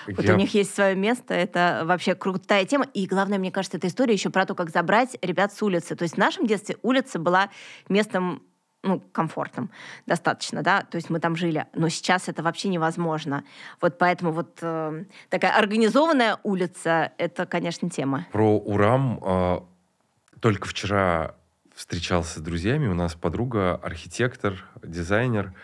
[0.07, 0.35] Вот Я...
[0.35, 2.87] у них есть свое место, это вообще крутая тема.
[2.93, 5.97] И главное, мне кажется, эта история еще про то, как забрать ребят с улицы.
[5.97, 7.49] То есть в нашем детстве улица была
[7.89, 8.43] местом
[8.83, 9.71] ну, комфортным
[10.05, 13.43] достаточно, да, то есть мы там жили, но сейчас это вообще невозможно.
[13.81, 18.27] Вот поэтому вот э, такая организованная улица, это, конечно, тема.
[18.31, 19.61] Про Урам э,
[20.41, 21.35] только вчера
[21.75, 25.55] встречался с друзьями, у нас подруга архитектор, дизайнер,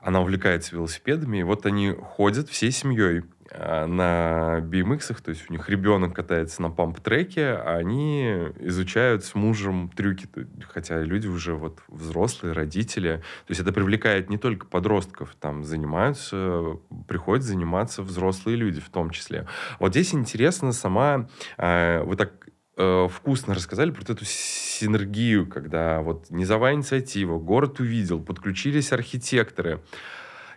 [0.00, 5.52] она увлекается велосипедами, и вот они ходят всей семьей а, на BMX, то есть у
[5.52, 8.26] них ребенок катается на памп-треке, а они
[8.60, 10.28] изучают с мужем трюки,
[10.68, 13.22] хотя люди уже вот взрослые, родители.
[13.46, 19.10] То есть это привлекает не только подростков, там занимаются, приходят заниматься взрослые люди в том
[19.10, 19.46] числе.
[19.78, 26.30] Вот здесь интересно сама, э, вы так э, вкусно рассказали про эту синергию, когда вот
[26.30, 29.82] низовая инициатива, город увидел, подключились архитекторы.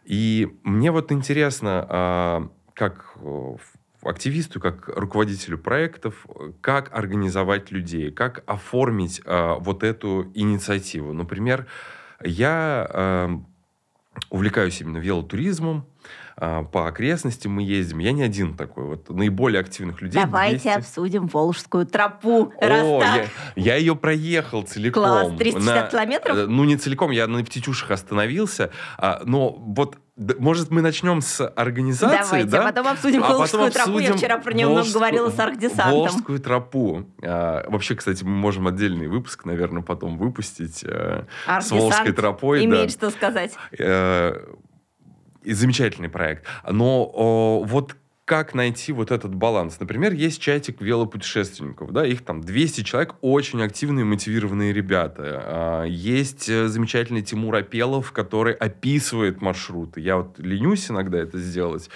[0.06, 3.18] И мне вот интересно, э, как
[4.04, 6.26] активисту, как руководителю проектов,
[6.62, 11.14] как организовать людей, как оформить э, вот эту инициативу.
[11.14, 11.68] Например,
[12.24, 13.30] я э,
[14.30, 15.86] увлекаюсь именно велотуризмом,
[16.36, 18.00] а, по окрестностям мы ездим.
[18.00, 18.86] Я не один такой.
[18.86, 20.22] Вот наиболее активных людей.
[20.22, 20.68] Давайте 200...
[20.78, 22.54] обсудим Волжскую тропу.
[22.62, 25.04] О, я, я ее проехал целиком.
[25.04, 26.38] Класс, 360 на, километров?
[26.38, 28.72] Э, ну, не целиком, я на Птичушах остановился.
[28.98, 32.64] А, но вот может, мы начнем с организации, Давайте, да?
[32.64, 34.00] а потом обсудим а Волжскую потом тропу.
[34.00, 35.92] Я вчера про нее много говорила с архдесантом.
[35.92, 37.06] Волжскую тропу.
[37.24, 42.64] А, вообще, кстати, мы можем отдельный выпуск, наверное, потом выпустить э, с Волжской тропой.
[42.66, 42.90] имеет да.
[42.90, 43.54] что сказать.
[43.78, 44.36] Э,
[45.46, 46.46] замечательный проект.
[46.70, 47.96] Но о, вот
[48.32, 49.78] как найти вот этот баланс.
[49.78, 55.42] Например, есть чатик велопутешественников, да, их там 200 человек, очень активные, мотивированные ребята.
[55.44, 60.00] А, есть э, замечательный Тимур Апелов, который описывает маршруты.
[60.00, 61.90] Я вот ленюсь иногда это сделать,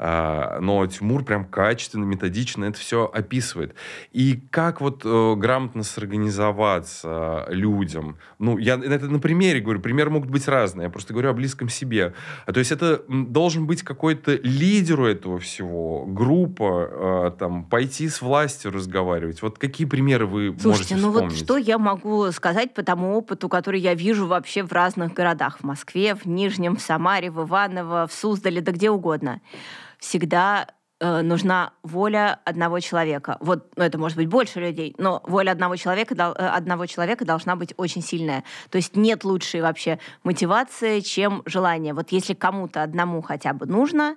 [0.00, 3.74] но Тимур прям качественно, методично это все описывает.
[4.12, 8.16] И как вот э, грамотно сорганизоваться людям?
[8.38, 11.68] Ну, я это на примере говорю, примеры могут быть разные, я просто говорю о близком
[11.68, 12.14] себе.
[12.46, 18.22] А, то есть это должен быть какой-то лидеру этого всего, группа, э, там, пойти с
[18.22, 19.42] властью разговаривать?
[19.42, 23.48] Вот какие примеры вы Слушайте, можете ну вот что я могу сказать по тому опыту,
[23.48, 25.58] который я вижу вообще в разных городах.
[25.58, 29.40] В Москве, в Нижнем, в Самаре, в Иваново, в Суздале, да где угодно.
[30.00, 30.66] Всегда
[31.00, 33.36] э, нужна воля одного человека.
[33.40, 37.56] Вот, ну, это может быть больше людей, но воля одного человека, э, одного человека должна
[37.56, 38.44] быть очень сильная.
[38.70, 41.94] То есть нет лучшей вообще мотивации, чем желание.
[41.94, 44.16] Вот если кому-то одному хотя бы нужно,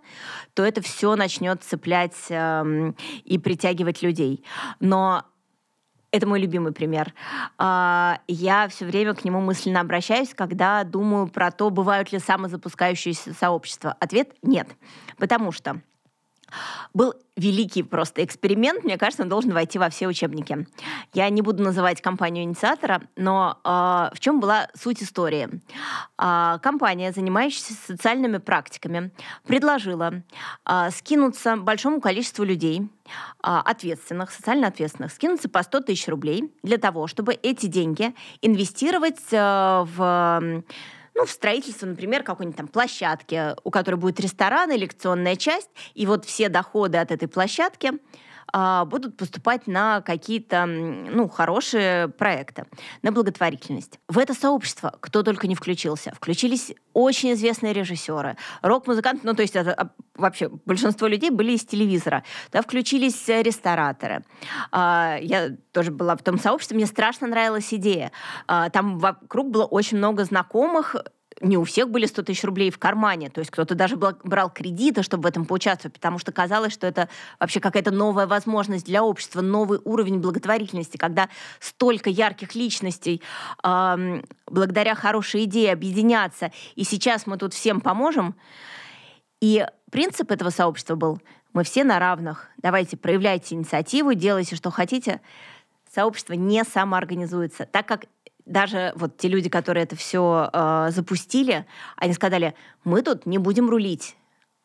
[0.54, 2.94] то это все начнет цеплять э,
[3.26, 4.44] и притягивать людей.
[4.80, 5.26] Но
[6.14, 7.14] это мой любимый пример.
[7.58, 13.34] А, я все время к нему мысленно обращаюсь, когда думаю про то, бывают ли самозапускающиеся
[13.34, 13.98] сообщества.
[14.00, 14.68] Ответ— нет.
[15.18, 15.82] Потому что
[16.94, 20.68] был великий просто эксперимент, мне кажется, он должен войти во все учебники.
[21.14, 25.50] Я не буду называть компанию инициатора, но э, в чем была суть истории?
[26.22, 29.12] Э, компания, занимающаяся социальными практиками,
[29.48, 30.24] предложила
[30.70, 33.12] э, скинуться большому количеству людей, э,
[33.42, 39.86] ответственных, социально ответственных, скинуться по 100 тысяч рублей для того, чтобы эти деньги инвестировать э,
[39.96, 40.64] в
[41.16, 46.06] ну, в строительство, например, какой-нибудь там площадки, у которой будет ресторан и лекционная часть, и
[46.06, 47.92] вот все доходы от этой площадки
[48.86, 52.66] будут поступать на какие-то ну, хорошие проекты,
[53.02, 54.00] на благотворительность.
[54.08, 56.14] В это сообщество кто только не включился.
[56.16, 61.66] Включились очень известные режиссеры, рок-музыканты, ну, то есть это, а, вообще большинство людей были из
[61.66, 62.24] телевизора.
[62.52, 64.24] Да, включились рестораторы.
[64.72, 68.12] А, я тоже была в том сообществе, мне страшно нравилась идея.
[68.48, 70.96] А, там вокруг было очень много знакомых
[71.42, 75.04] не у всех были 100 тысяч рублей в кармане, то есть кто-то даже брал кредиты,
[75.04, 79.42] чтобы в этом поучаствовать, потому что казалось, что это вообще какая-то новая возможность для общества,
[79.42, 83.22] новый уровень благотворительности, когда столько ярких личностей
[83.64, 88.36] э, благодаря хорошей идее объединятся, и сейчас мы тут всем поможем.
[89.42, 91.20] И принцип этого сообщества был,
[91.54, 95.22] мы все на равных, давайте проявляйте инициативу, делайте, что хотите.
[95.94, 98.06] Сообщество не самоорганизуется, так как
[98.46, 101.66] даже вот те люди, которые это все э, запустили,
[101.98, 104.16] они сказали, мы тут не будем рулить.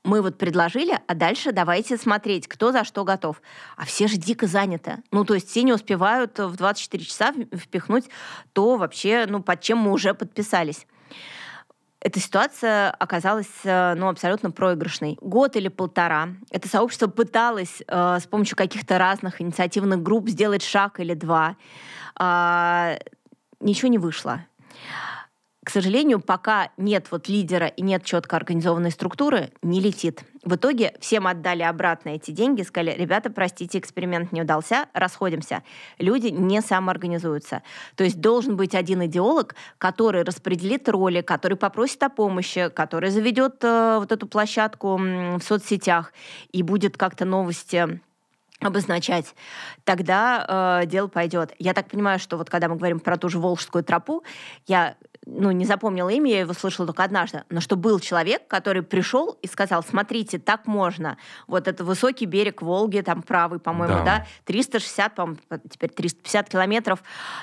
[0.05, 3.43] Мы вот предложили, а дальше давайте смотреть, кто за что готов.
[3.77, 4.99] А все же дико заняты.
[5.11, 8.09] Ну, то есть все не успевают в 24 часа впихнуть
[8.53, 10.87] то вообще, ну, под чем мы уже подписались
[12.01, 15.19] эта ситуация оказалась э, ну, абсолютно проигрышной.
[15.21, 21.01] Год или полтора это сообщество пыталось э, с помощью каких-то разных инициативных групп сделать шаг
[21.01, 21.57] или два.
[22.21, 22.99] Э,
[23.61, 24.47] ничего не вышло.
[25.69, 30.23] К сожалению, пока нет вот лидера и нет четко организованной структуры, не летит.
[30.43, 35.63] В итоге всем отдали обратно эти деньги, сказали, ребята, простите, эксперимент не удался, расходимся.
[35.99, 37.63] Люди не самоорганизуются.
[37.97, 43.63] То есть должен быть один идеолог, который распределит роли, который попросит о помощи, который заведет
[43.63, 46.15] э, вот эту площадку в соцсетях
[46.51, 48.01] и будет как-то новости
[48.61, 49.35] обозначать,
[49.85, 51.55] тогда э, дело пойдет.
[51.59, 54.25] Я так понимаю, что вот когда мы говорим про ту же Волжскую тропу,
[54.67, 54.97] я
[55.31, 59.37] ну, не запомнила имя, я его слышала только однажды, но что был человек, который пришел
[59.43, 61.19] и сказал, смотрите, так можно.
[61.47, 65.39] Вот это высокий берег Волги, там правый, по-моему, да, да 360, по-моему,
[65.71, 67.03] теперь 350 километров.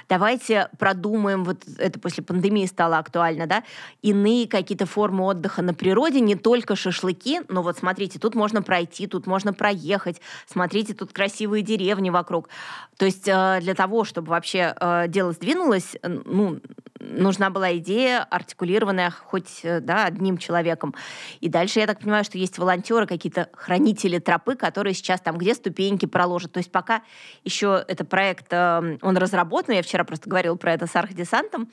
[0.10, 3.64] Давайте продумаем, вот это после пандемии стало актуально, да,
[4.02, 9.06] иные какие-то формы отдыха на природе, не только шашлыки, но вот смотрите, тут можно пройти,
[9.06, 12.50] тут можно проехать, смотрите, тут красивые деревни вокруг.
[12.98, 16.60] То есть э, для того, чтобы вообще э, дело сдвинулось, ну,
[17.00, 20.95] нужна была идея, артикулированная хоть э, да, одним человеком.
[21.39, 25.53] И дальше я так понимаю, что есть волонтеры, какие-то хранители тропы, которые сейчас там где
[25.53, 26.53] ступеньки проложат.
[26.53, 27.01] То есть пока
[27.43, 31.69] еще это проект, эм, он разработан, я вчера просто говорила про это с архдесантом,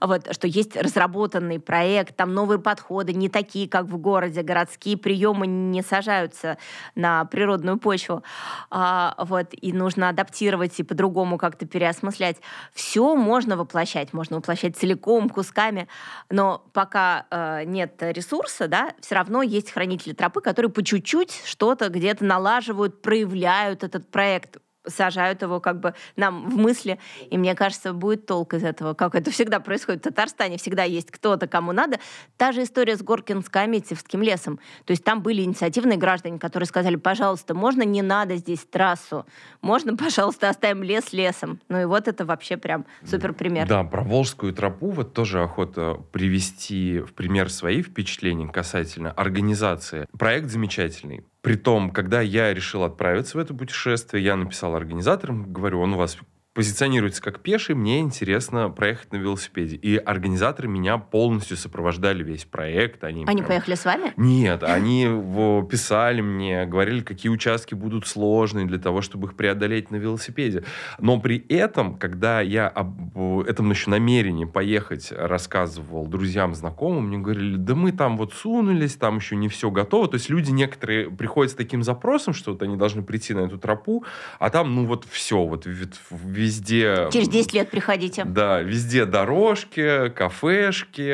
[0.00, 5.46] вот, что есть разработанный проект, там новые подходы, не такие, как в городе, городские приемы
[5.46, 6.58] не сажаются
[6.94, 8.22] на природную почву.
[8.70, 12.36] А, вот, и нужно адаптировать и по-другому как-то переосмыслять.
[12.72, 14.12] Все можно воплощать.
[14.12, 15.88] Можно воплощать целиком, кусками,
[16.30, 21.88] но пока э, нет ресурса, да, все равно есть хранители тропы, которые по чуть-чуть что-то
[21.88, 26.98] где-то налаживают, проявляют этот проект сажают его как бы нам в мысли,
[27.30, 31.10] и мне кажется, будет толк из этого, как это всегда происходит в Татарстане, всегда есть
[31.10, 31.98] кто-то, кому надо.
[32.36, 34.58] Та же история с Горкинско-Аметьевским лесом.
[34.84, 39.26] То есть там были инициативные граждане, которые сказали, пожалуйста, можно не надо здесь трассу,
[39.60, 41.60] можно, пожалуйста, оставим лес лесом.
[41.68, 43.68] Ну и вот это вообще прям супер пример.
[43.68, 50.06] Да, про Волжскую тропу вот тоже охота привести в пример свои впечатления касательно организации.
[50.18, 55.92] Проект замечательный Притом, когда я решил отправиться в это путешествие, я написал организаторам, говорю, он
[55.92, 56.16] у вас
[56.54, 59.76] позиционируется как пеший, мне интересно проехать на велосипеде.
[59.76, 63.02] И организаторы меня полностью сопровождали весь проект.
[63.02, 63.48] Они, они прям...
[63.48, 64.12] поехали с вами?
[64.16, 65.04] Нет, они
[65.68, 70.62] писали мне, говорили, какие участки будут сложные для того, чтобы их преодолеть на велосипеде.
[70.98, 77.56] Но при этом, когда я об этом еще намерении поехать рассказывал друзьям, знакомым, мне говорили,
[77.56, 80.06] да мы там вот сунулись, там еще не все готово.
[80.06, 83.58] То есть люди некоторые приходят с таким запросом, что вот они должны прийти на эту
[83.58, 84.04] тропу,
[84.38, 85.66] а там, ну вот все, вот
[86.44, 87.08] везде...
[87.12, 88.24] Через 10 лет приходите.
[88.24, 91.10] Да, везде дорожки, кафешки,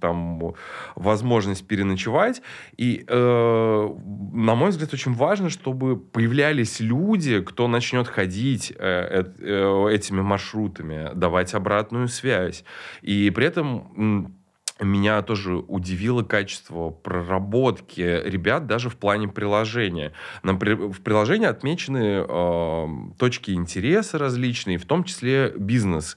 [0.00, 0.54] там
[0.94, 2.42] возможность переночевать.
[2.76, 3.88] И, э,
[4.32, 11.10] на мой взгляд, очень важно, чтобы появлялись люди, кто начнет ходить э, э, этими маршрутами,
[11.14, 12.64] давать обратную связь.
[13.02, 14.37] И при этом
[14.84, 20.12] меня тоже удивило качество проработки ребят даже в плане приложения.
[20.42, 22.86] В приложении отмечены э,
[23.18, 26.16] точки интереса различные, в том числе бизнес.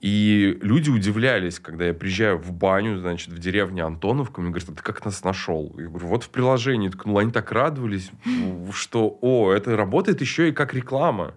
[0.00, 4.74] И люди удивлялись, когда я приезжаю в баню, значит, в деревне Антоновка, мне говорят, а
[4.74, 5.74] ты как нас нашел?
[5.78, 7.18] Я говорю, вот в приложении ткнул.
[7.18, 8.10] Они так радовались,
[8.72, 11.34] что, о, это работает еще и как реклама.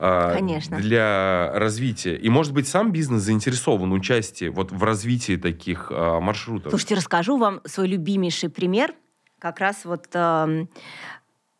[0.00, 0.78] А, Конечно.
[0.78, 2.14] для развития.
[2.16, 6.70] И, может быть, сам бизнес заинтересован в участии вот в развитии таких а, маршрутов.
[6.70, 8.94] Слушайте, расскажу вам свой любимейший пример.
[9.40, 10.66] Как раз вот э,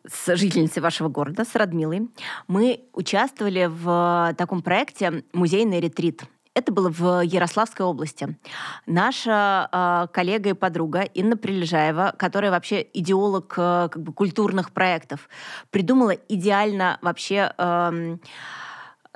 [0.07, 2.09] с жительницей вашего города, с Радмилой.
[2.47, 6.23] Мы участвовали в таком проекте «Музейный ретрит».
[6.55, 8.37] Это было в Ярославской области.
[8.85, 15.29] Наша э, коллега и подруга Инна Прилежаева, которая вообще идеолог э, как бы культурных проектов,
[15.69, 17.53] придумала идеально вообще...
[17.57, 18.17] Э,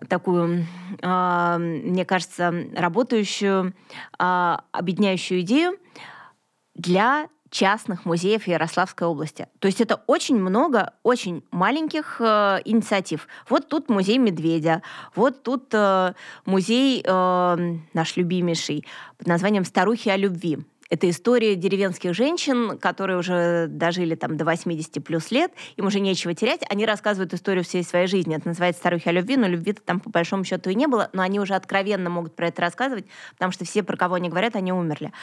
[0.10, 0.66] такую,
[1.02, 3.74] э, мне кажется, работающую,
[4.20, 5.78] э, объединяющую идею
[6.76, 9.48] для частных музеев Ярославской области.
[9.60, 13.28] То есть это очень много очень маленьких э, инициатив.
[13.48, 14.82] Вот тут музей медведя,
[15.16, 16.14] вот тут э,
[16.46, 18.86] музей э, наш любимейший
[19.18, 20.58] под названием «Старухи о любви».
[20.90, 26.34] Это история деревенских женщин, которые уже дожили там до 80 плюс лет, им уже нечего
[26.34, 26.62] терять.
[26.70, 28.36] Они рассказывают историю всей своей жизни.
[28.36, 31.22] Это называется «Старухи о любви», но любви-то там по большому счету и не было, но
[31.22, 34.72] они уже откровенно могут про это рассказывать, потому что все, про кого они говорят, они
[34.72, 35.14] умерли.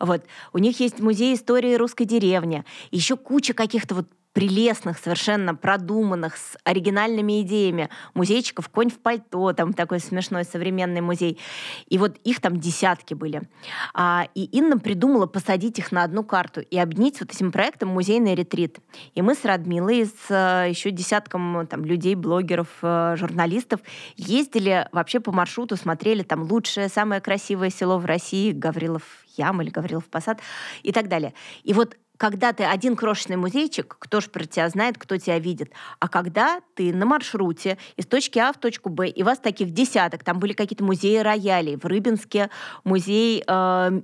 [0.00, 0.24] Вот.
[0.52, 4.06] У них есть музей истории русской деревни, еще куча каких-то вот
[4.36, 11.40] прелестных, совершенно продуманных, с оригинальными идеями музейчиков «Конь в пальто», там такой смешной современный музей.
[11.88, 13.48] И вот их там десятки были.
[13.94, 18.34] А, и Инна придумала посадить их на одну карту и объединить вот этим проектом музейный
[18.34, 18.78] ретрит.
[19.14, 23.80] И мы с Радмилой, с э, еще десятком там, людей, блогеров, э, журналистов
[24.18, 29.02] ездили вообще по маршруту, смотрели там лучшее, самое красивое село в России, Гаврилов
[29.38, 30.40] Ям или Гаврилов Посад
[30.82, 31.32] и так далее.
[31.62, 35.72] И вот когда ты один крошечный музейчик, кто ж про тебя знает, кто тебя видит.
[35.98, 40.24] А когда ты на маршруте из точки А в точку Б, и вас таких десяток,
[40.24, 42.50] там были какие-то музеи роялей, в Рыбинске
[42.84, 44.00] музей э,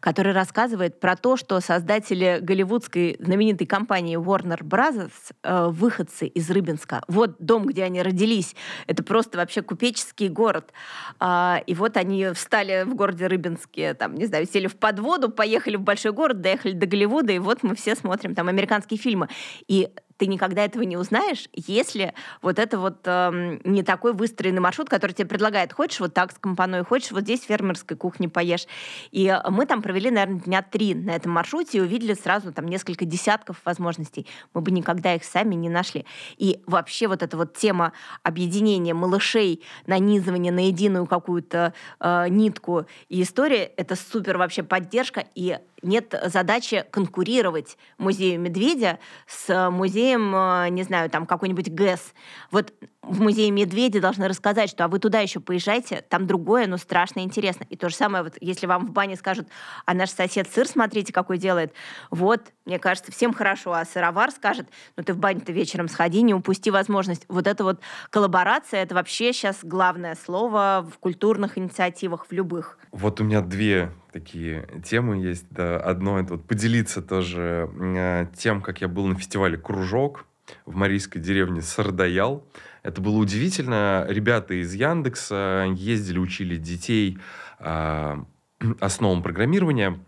[0.00, 5.10] который рассказывает про то, что создатели голливудской знаменитой компании Warner Bros.,
[5.42, 8.54] э, выходцы из Рыбинска, вот дом, где они родились,
[8.86, 10.72] это просто вообще купеческий город.
[11.20, 15.76] Э, и вот они встали в городе Рыбинске, там, не знаю, сели в подводу, поехали
[15.76, 19.28] в большой город, доехали до Голливуда, и вот мы все смотрим там американские фильмы.
[19.68, 19.88] И
[20.24, 25.12] ты никогда этого не узнаешь, если вот это вот э, не такой выстроенный маршрут, который
[25.12, 25.74] тебе предлагает.
[25.74, 28.66] Хочешь вот так с компаной, хочешь вот здесь фермерской кухни поешь.
[29.10, 32.66] И э, мы там провели, наверное, дня три на этом маршруте и увидели сразу там
[32.68, 34.26] несколько десятков возможностей.
[34.54, 36.06] Мы бы никогда их сами не нашли.
[36.38, 43.20] И вообще вот эта вот тема объединения малышей, нанизывания на единую какую-то э, нитку и
[43.20, 45.26] история, это супер вообще поддержка.
[45.34, 52.14] И нет задачи конкурировать музею медведя с музеем, э, не знаю, там какой-нибудь ГЭС.
[52.50, 52.72] Вот
[53.08, 57.20] в музее медведя должны рассказать, что а вы туда еще поезжайте, там другое, но страшно
[57.20, 57.66] интересно.
[57.70, 59.48] И то же самое, вот если вам в бане скажут,
[59.86, 61.72] а наш сосед сыр, смотрите, какой делает.
[62.10, 63.72] Вот, мне кажется, всем хорошо.
[63.72, 67.24] А сыровар скажет, ну ты в бане-то вечером сходи, не упусти возможность.
[67.28, 67.80] Вот эта вот
[68.10, 72.78] коллаборация, это вообще сейчас главное слово в культурных инициативах, в любых.
[72.92, 75.46] Вот у меня две такие темы есть.
[75.50, 75.76] Да.
[75.76, 80.26] Одно это вот поделиться тоже э, тем, как я был на фестивале «Кружок»
[80.66, 82.44] в марийской деревне Сардаял.
[82.84, 84.06] Это было удивительно.
[84.08, 87.18] Ребята из Яндекса ездили, учили детей
[87.58, 88.16] э,
[88.80, 89.98] основам программирования.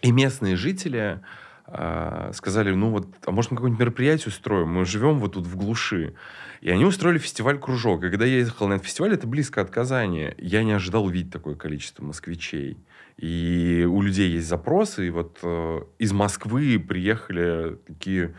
[0.00, 1.20] И местные жители
[1.66, 4.68] э, сказали, ну вот, а может мы какое-нибудь мероприятие устроим?
[4.68, 6.14] Мы живем вот тут в глуши.
[6.60, 8.04] И они устроили фестиваль «Кружок».
[8.04, 11.32] И когда я ехал на этот фестиваль, это близко от Казани, я не ожидал увидеть
[11.32, 12.78] такое количество москвичей.
[13.16, 15.08] И у людей есть запросы.
[15.08, 18.36] И вот э, из Москвы приехали такие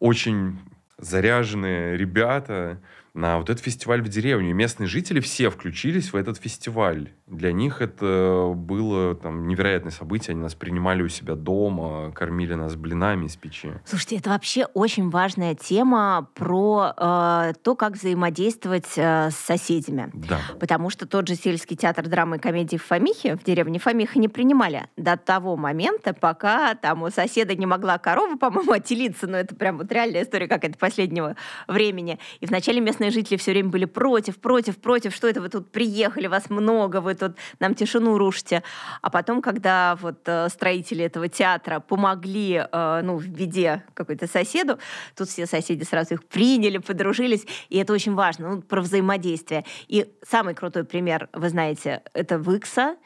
[0.00, 0.58] очень
[0.98, 2.80] заряженные ребята,
[3.16, 4.50] на вот этот фестиваль в деревню.
[4.50, 7.10] И местные жители все включились в этот фестиваль.
[7.26, 10.32] Для них это было там невероятное событие.
[10.32, 13.70] Они нас принимали у себя дома, кормили нас блинами из печи.
[13.84, 20.10] Слушайте, это вообще очень важная тема про э, то, как взаимодействовать э, с соседями.
[20.12, 20.38] Да.
[20.60, 24.28] Потому что тот же сельский театр драмы и комедии в Фомихе, в деревне Фомиха, не
[24.28, 29.26] принимали до того момента, пока там у соседа не могла корова, по-моему, отелиться.
[29.26, 31.34] Но это прям вот реальная история какая-то последнего
[31.66, 32.18] времени.
[32.40, 35.70] И вначале местные местные жители все время были против, против, против, что это вы тут
[35.70, 38.62] приехали, вас много, вы тут нам тишину рушите.
[39.02, 44.78] А потом, когда вот э, строители этого театра помогли, э, ну, в беде какой-то соседу,
[45.16, 49.64] тут все соседи сразу их приняли, подружились, и это очень важно, ну, про взаимодействие.
[49.88, 52.96] И самый крутой пример, вы знаете, это Выкса,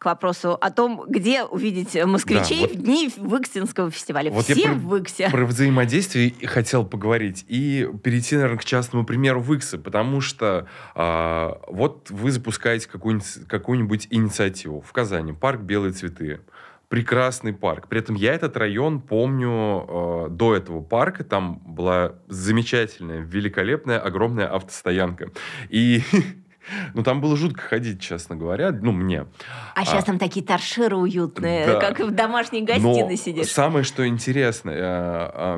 [0.00, 4.30] к вопросу о том, где увидеть москвичей да, вот, в дни Выксинского фестиваля.
[4.30, 5.28] Вот Все я в Выксе.
[5.28, 12.10] Про взаимодействие хотел поговорить и перейти, наверное, к частному примеру Выксы, потому что э, вот
[12.10, 16.40] вы запускаете какую-нибудь, какую-нибудь инициативу в Казани, парк «Белые цветы»
[16.88, 17.86] прекрасный парк.
[17.88, 21.22] При этом я этот район помню э, до этого парка.
[21.22, 25.30] Там была замечательная, великолепная, огромная автостоянка.
[25.68, 26.02] И
[26.94, 29.22] Ну, там было жутко ходить, честно говоря, ну, мне.
[29.74, 31.80] А, а сейчас там такие торшеры уютные, да.
[31.80, 33.48] как в домашней гостиной Но сидишь.
[33.48, 35.56] самое, что интересно, а, а,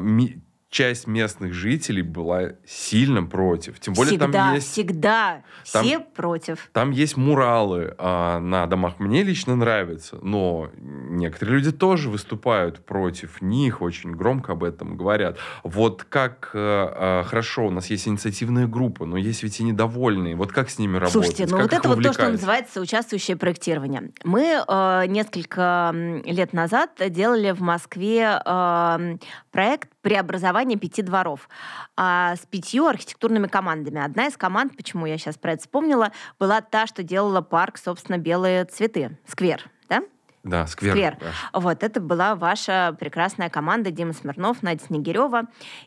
[0.72, 3.78] часть местных жителей была сильно против.
[3.78, 4.72] Тем более всегда, там есть...
[4.72, 6.70] Всегда, там, все против.
[6.72, 8.98] Там есть муралы а, на домах.
[8.98, 15.36] Мне лично нравится, но некоторые люди тоже выступают против них, очень громко об этом говорят.
[15.62, 20.36] Вот как а, хорошо, у нас есть инициативная группа, но есть ведь и недовольные.
[20.36, 21.12] Вот как с ними работать?
[21.12, 24.10] Слушайте, ну как вот это вот то, что называется участвующее проектирование.
[24.24, 25.94] Мы э, несколько
[26.24, 29.16] лет назад делали в Москве э,
[29.50, 31.48] проект преобразования пяти дворов
[31.96, 34.00] а, с пятью архитектурными командами.
[34.00, 38.18] Одна из команд, почему я сейчас про это вспомнила, была та, что делала парк, собственно,
[38.18, 40.02] «Белые цветы», сквер, да?
[40.44, 40.92] Да, сквер.
[40.92, 41.18] сквер.
[41.52, 45.44] Вот, это была ваша прекрасная команда Дима Смирнов, Надя Снегирева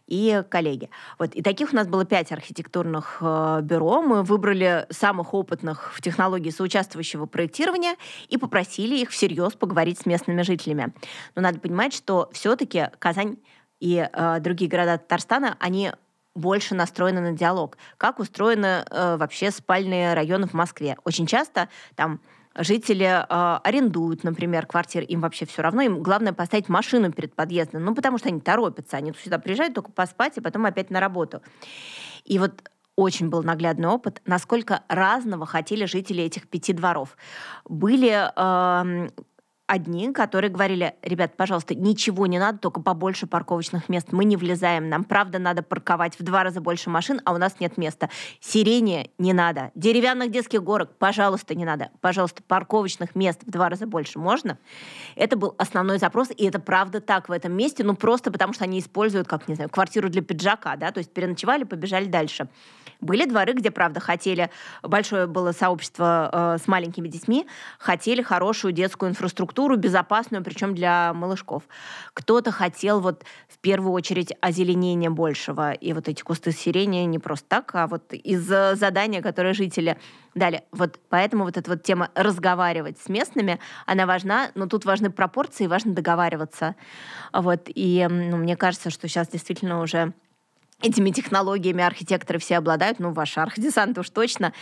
[0.08, 0.90] и коллеги.
[1.20, 4.02] Вот, и таких у нас было пять архитектурных э, бюро.
[4.02, 7.96] Мы выбрали самых опытных в технологии соучаствующего проектирования
[8.30, 10.94] и попросили их всерьез поговорить с местными жителями.
[11.36, 13.38] Но надо понимать, что все-таки Казань
[13.86, 15.92] и э, другие города Татарстана, они
[16.34, 17.78] больше настроены на диалог.
[17.98, 20.98] Как устроены э, вообще спальные районы в Москве?
[21.04, 22.20] Очень часто там
[22.56, 27.86] жители э, арендуют, например, квартиры, им вообще все равно, им главное поставить машину перед подъездом,
[27.86, 31.44] ну, потому что они торопятся, они сюда приезжают только поспать, и потом опять на работу.
[32.24, 37.18] И вот очень был наглядный опыт, насколько разного хотели жители этих пяти дворов.
[37.66, 39.10] Были э,
[39.68, 44.12] одни, которые говорили, ребят, пожалуйста, ничего не надо, только побольше парковочных мест.
[44.12, 44.90] Мы не влезаем.
[44.90, 48.10] Нам, правда, надо парковать в два раза больше машин, а у нас нет места.
[48.40, 49.72] Сирени не надо.
[49.74, 51.90] Деревянных детских горок, пожалуйста, не надо.
[52.02, 54.60] Пожалуйста, парковочных мест в два раза больше можно.
[55.16, 58.66] Это был основной запрос, и это правда так в этом месте, ну просто потому что
[58.66, 62.48] они используют, как, не знаю, квартиру для пиджака, да, то есть переночевали, побежали дальше.
[63.02, 64.50] Были дворы, где, правда, хотели,
[64.82, 67.46] большое было сообщество э, с маленькими детьми,
[67.78, 71.64] хотели хорошую детскую инфраструктуру, безопасную, причем для малышков.
[72.14, 77.48] Кто-то хотел вот в первую очередь озеленения большего, и вот эти кусты сирени не просто
[77.48, 79.98] так, а вот из задания, которое жители
[80.36, 80.64] дали.
[80.72, 85.68] Вот поэтому вот эта вот тема разговаривать с местными, она важна, но тут важны пропорции,
[85.68, 86.76] важно договариваться.
[87.34, 90.14] Вот, и ну, мне кажется, что сейчас действительно уже
[90.82, 94.54] этими технологиями архитекторы все обладают, ну, ваш архдесант уж точно.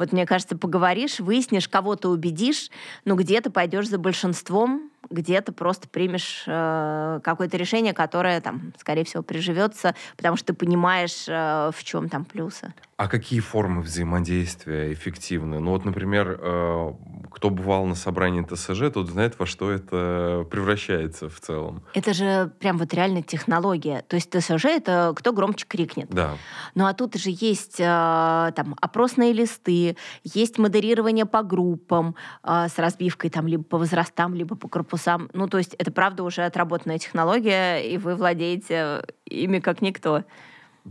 [0.00, 2.70] Вот, мне кажется, поговоришь, выяснишь, кого-то убедишь,
[3.04, 9.22] но где-то пойдешь за большинством, где-то просто примешь э, какое-то решение, которое, там, скорее всего,
[9.22, 12.72] приживется, потому что ты понимаешь, э, в чем там плюсы.
[12.96, 15.60] А какие формы взаимодействия эффективны?
[15.60, 16.92] Ну вот, например, э,
[17.40, 21.82] кто бывал на собрании ТСЖ, тот знает, во что это превращается в целом.
[21.94, 24.04] Это же прям вот реально технология.
[24.08, 26.10] То есть ТСЖ— это кто громче крикнет.
[26.10, 26.36] Да.
[26.74, 32.14] Ну а тут же есть э, там опросные листы, есть модерирование по группам
[32.44, 35.30] э, с разбивкой там либо по возрастам, либо по корпусам.
[35.32, 40.24] Ну то есть это правда уже отработанная технология, и вы владеете ими как никто.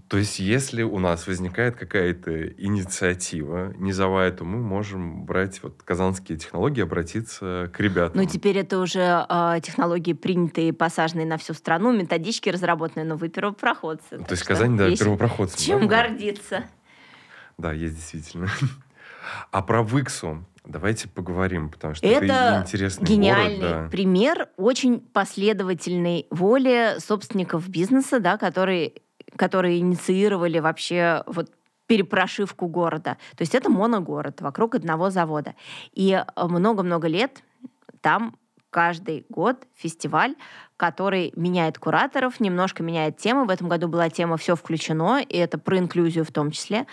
[0.08, 6.38] То есть, если у нас возникает какая-то инициатива низовая, то мы можем брать вот казанские
[6.38, 8.22] технологии, обратиться к ребятам.
[8.22, 13.30] Ну, теперь это уже э, технологии, принятые, посаженные на всю страну, методички разработанные, но вы
[13.30, 14.20] первопроходцы.
[14.20, 15.58] То есть Казань, да, первопроходцы.
[15.58, 16.66] Чем да, гордиться.
[17.58, 18.48] Да, есть действительно.
[19.52, 23.90] А про Выксу давайте поговорим, потому что это, это интересный гениальный город, да.
[23.90, 28.94] пример очень последовательной воли собственников бизнеса, да, которые
[29.36, 31.52] которые инициировали вообще вот
[31.88, 33.18] перепрошивку города.
[33.36, 35.56] То есть это моногород вокруг одного завода.
[35.94, 37.44] И э, много-много лет
[38.02, 38.36] там
[38.70, 40.36] каждый год фестиваль,
[40.78, 43.46] который меняет кураторов, немножко меняет темы.
[43.46, 46.86] В этом году была тема «Все включено», и это про инклюзию в том числе.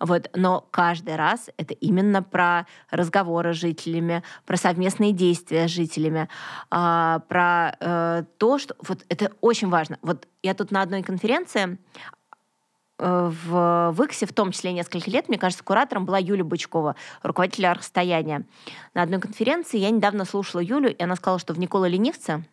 [0.00, 0.30] Вот.
[0.34, 6.28] Но каждый раз это именно про разговоры с жителями, про совместные действия с жителями,
[6.70, 8.74] э, про э, то, что...
[8.86, 9.98] Вот это очень важно.
[10.02, 11.78] Вот я тут на одной конференции
[12.98, 17.66] э, в ВИКСе, в том числе несколько лет, мне кажется, куратором была Юля Бычкова, руководитель
[17.66, 18.46] архстояния.
[18.94, 22.44] На одной конференции я недавно слушала Юлю, и она сказала, что в Никола Ленивце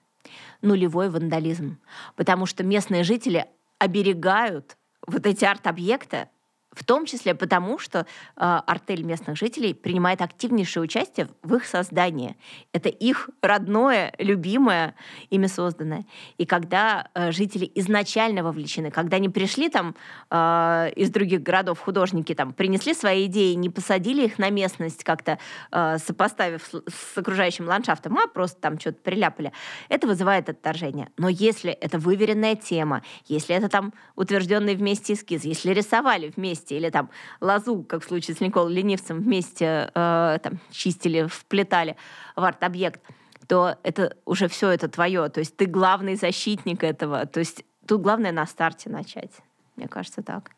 [0.62, 1.78] нулевой вандализм,
[2.16, 3.46] потому что местные жители
[3.78, 6.30] оберегают вот эти арт-объекты
[6.76, 8.03] в том числе потому, что э,
[8.36, 12.36] артель местных жителей принимает активнейшее участие в их создании.
[12.73, 14.93] Это их родное, любимое,
[15.30, 16.05] ими созданное.
[16.38, 19.95] И когда э, жители изначально вовлечены, когда они пришли там
[20.30, 25.39] э, из других городов, художники там принесли свои идеи, не посадили их на местность как-то,
[25.71, 29.53] э, сопоставив с, с окружающим ландшафтом, а просто там что-то приляпали,
[29.88, 31.09] это вызывает отторжение.
[31.17, 36.76] Но если это выверенная тема, если это там утвержденный вместе эскиз, если рисовали вместе, вместе,
[36.76, 37.09] или там
[37.41, 41.95] лозу, как в случае с Николой Ленивцем, вместе э, там, чистили, вплетали
[42.36, 43.01] в арт-объект,
[43.47, 45.30] то это уже все это твое.
[45.30, 47.26] То есть ты главный защитник этого.
[47.26, 49.32] То есть тут главное на старте начать.
[49.76, 50.51] Мне кажется, так.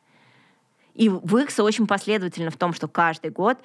[0.96, 3.58] И Викс очень последовательно в том, что каждый год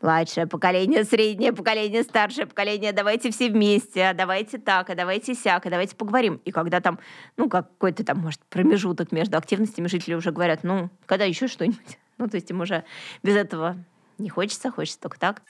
[0.00, 5.66] младшее поколение, среднее поколение, старшее поколение, давайте все вместе, а давайте так, а давайте сяк,
[5.66, 6.40] а давайте поговорим.
[6.44, 6.98] И когда там,
[7.36, 11.98] ну, какой-то там, может, промежуток между активностями жители уже говорят, ну, когда еще что-нибудь.
[12.18, 12.82] Ну, то есть им уже
[13.22, 13.76] без этого
[14.16, 15.42] не хочется, хочется только так.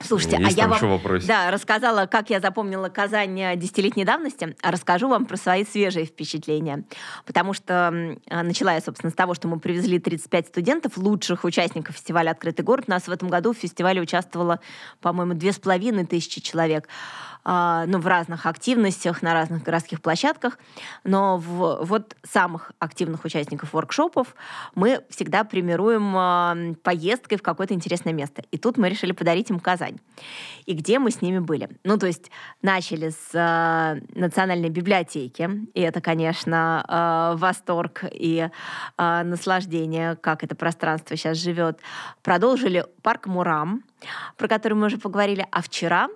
[0.00, 5.08] Слушайте, Есть а я вам да, рассказала, как я запомнила Казань десятилетней давности, а расскажу
[5.08, 6.84] вам про свои свежие впечатления.
[7.26, 11.96] Потому что а, начала я, собственно, с того, что мы привезли 35 студентов, лучших участников
[11.96, 12.84] фестиваля «Открытый город».
[12.86, 14.60] У нас в этом году в фестивале участвовало,
[15.00, 16.88] по-моему, две с половиной тысячи человек.
[17.50, 20.58] А, ну, в разных активностях, на разных городских площадках.
[21.02, 24.34] Но в вот самых активных участников воркшопов
[24.74, 28.42] мы всегда премируем а, поездкой в какое-то интересное место.
[28.50, 29.96] И тут мы решили подарить им Казань.
[30.66, 31.70] И где мы с ними были?
[31.84, 32.30] Ну, то есть
[32.60, 38.50] начали с э, Национальной библиотеки, и это, конечно, восторг и
[38.98, 41.80] наслаждение, как это пространство сейчас живет.
[42.22, 43.84] Продолжили парк Мурам,
[44.36, 45.46] про который мы уже поговорили.
[45.50, 46.08] А вчера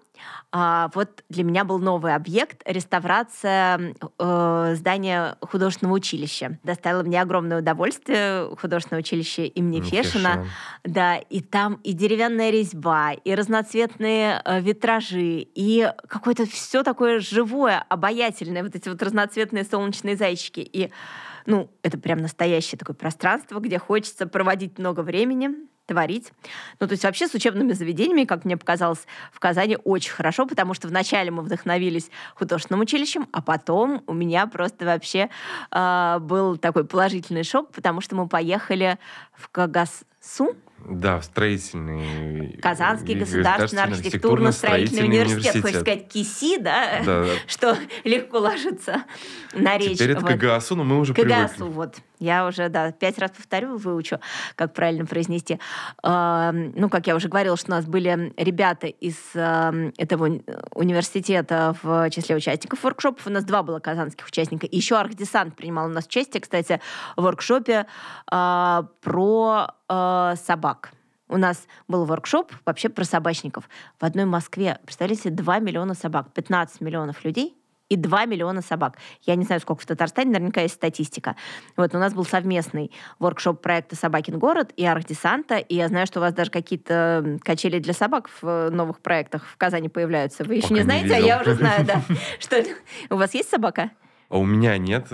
[0.50, 6.58] а, вот для меня был новый объект— реставрация э, здания художественного училища.
[6.62, 10.02] Доставило мне огромное удовольствие художественное училище имени Фешина.
[10.02, 10.46] Фешина.
[10.84, 17.84] Да, и там и деревянная резьба, и разноцветные э, витражи, и какое-то все такое живое,
[17.88, 20.60] обаятельное, вот эти вот разноцветные солнечные зайчики.
[20.60, 20.90] И
[21.46, 25.50] ну, это прям настоящее такое пространство, где хочется проводить много времени,
[25.92, 26.32] творить.
[26.80, 30.72] Ну, то есть вообще с учебными заведениями, как мне показалось, в Казани очень хорошо, потому
[30.72, 35.28] что вначале мы вдохновились художественным училищем, а потом у меня просто вообще
[35.70, 38.98] э, был такой положительный шок, потому что мы поехали
[39.34, 42.58] в Кагасу, да, в строительный...
[42.60, 45.54] Казанский государственный архитектурно-строительный университет.
[45.54, 45.62] университет.
[45.62, 47.02] Хочешь сказать КИСИ, да?
[47.04, 47.26] Да.
[47.46, 49.04] Что легко ложится
[49.52, 49.98] на речь.
[49.98, 50.30] Теперь это вот.
[50.32, 51.74] КГАСУ, но мы уже КГАСУ, привыкли.
[51.74, 51.96] вот.
[52.22, 54.20] Я уже, да, пять раз повторю, выучу,
[54.54, 55.58] как правильно произнести.
[56.04, 60.40] Ну, как я уже говорила, что у нас были ребята из этого
[60.72, 63.26] университета в числе участников воркшопов.
[63.26, 64.68] У нас два было казанских участника.
[64.70, 66.80] Еще Архдесант принимал у нас участие, кстати,
[67.16, 67.86] в воркшопе
[68.30, 70.92] а, про а, собак.
[71.28, 73.68] У нас был воркшоп вообще про собачников.
[73.98, 77.56] В одной Москве, представляете, 2 миллиона собак, 15 миллионов людей
[77.92, 78.96] и 2 миллиона собак.
[79.22, 81.36] Я не знаю, сколько в Татарстане, наверняка есть статистика.
[81.76, 86.20] Вот, у нас был совместный воркшоп проекта «Собакин город» и «Архдесанта», и я знаю, что
[86.20, 90.42] у вас даже какие-то качели для собак в новых проектах в Казани появляются.
[90.42, 92.02] Вы еще Пока не знаете, не а я уже знаю, да.
[92.40, 92.64] Что
[93.10, 93.90] у вас есть собака?
[94.30, 95.08] А у меня нет.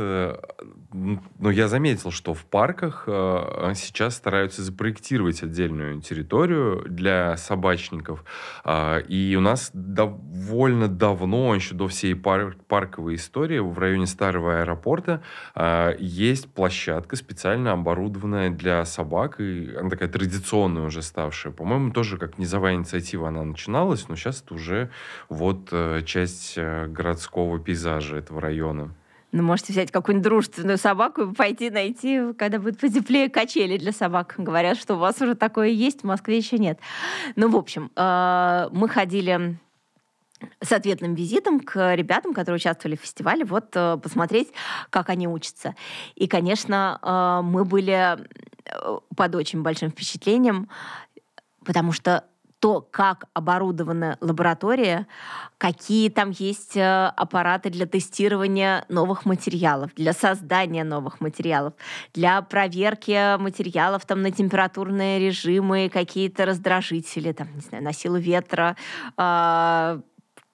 [0.93, 8.25] Э, но я заметил, что в парках э, сейчас стараются запроектировать отдельную территорию для собачников.
[8.65, 15.23] А, и у нас довольно давно, еще до всей парковой истории, в районе старого аэропорта
[15.55, 19.41] а, есть площадка, специально оборудованная для собак.
[19.41, 21.53] И она такая традиционная уже ставшая.
[21.53, 24.91] По-моему, тоже как низовая инициатива она начиналась, но сейчас это уже
[25.29, 28.95] вот э, часть городского пейзажа этого района.
[29.31, 34.35] Ну, можете взять какую-нибудь дружественную собаку и пойти найти, когда будет потеплее, качели для собак.
[34.39, 36.79] Говорят, что у вас уже такое есть, в Москве еще нет.
[37.37, 39.59] Ну, в общем, э, мы ходили
[40.63, 44.49] с ответным визитом к ребятам, которые участвовали в фестивале, вот э, посмотреть,
[44.89, 45.75] как они учатся.
[46.15, 48.17] И, конечно, э, мы были
[49.17, 50.69] под очень большим впечатлением,
[51.65, 52.25] потому что
[52.61, 55.07] то, как оборудована лаборатория,
[55.59, 61.75] какие там есть э, аппараты для тестирования новых материалов, для создания новых материалов,
[62.15, 68.77] для проверки материалов там на температурные режимы, какие-то раздражители, там, не знаю, на силу ветра,
[69.17, 70.01] э,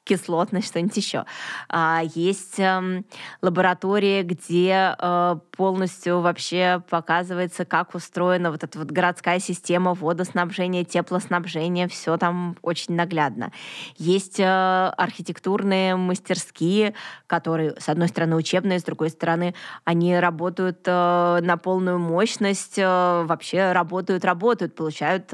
[0.05, 1.25] кислотность, что-нибудь еще.
[1.69, 3.05] А, есть эм,
[3.41, 11.89] лаборатории, где э, полностью вообще показывается, как устроена вот эта вот городская система водоснабжения, теплоснабжения,
[11.89, 13.51] все там очень наглядно.
[13.97, 16.95] Есть э, архитектурные мастерские,
[17.27, 23.73] которые, с одной стороны, учебные, с другой стороны, они работают э, на полную мощность, вообще
[23.73, 25.33] работают, работают, получают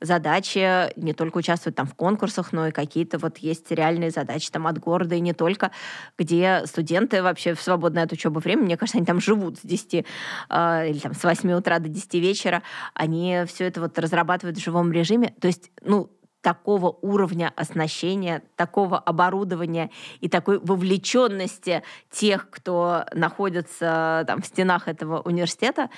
[0.00, 4.50] задачи, не только участвуют там в конкурсах, но и какие-то вот есть реальные реальные задачи
[4.50, 5.70] там от города и не только,
[6.18, 9.94] где студенты вообще в свободное от учебы время, мне кажется, они там живут с 10
[9.94, 12.62] э, или там с 8 утра до 10 вечера,
[12.94, 15.34] они все это вот разрабатывают в живом режиме.
[15.40, 19.90] То есть, ну, такого уровня оснащения, такого оборудования
[20.20, 25.90] и такой вовлеченности тех, кто находится там в стенах этого университета,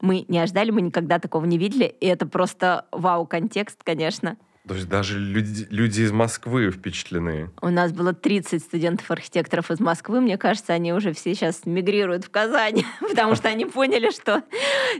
[0.00, 4.38] мы не ожидали, мы никогда такого не видели, и это просто вау-контекст, конечно.
[4.70, 7.50] То есть даже люди, люди из Москвы впечатлены.
[7.60, 10.20] У нас было 30 студентов-архитекторов из Москвы.
[10.20, 14.44] Мне кажется, они уже все сейчас мигрируют в Казань, потому что они поняли, что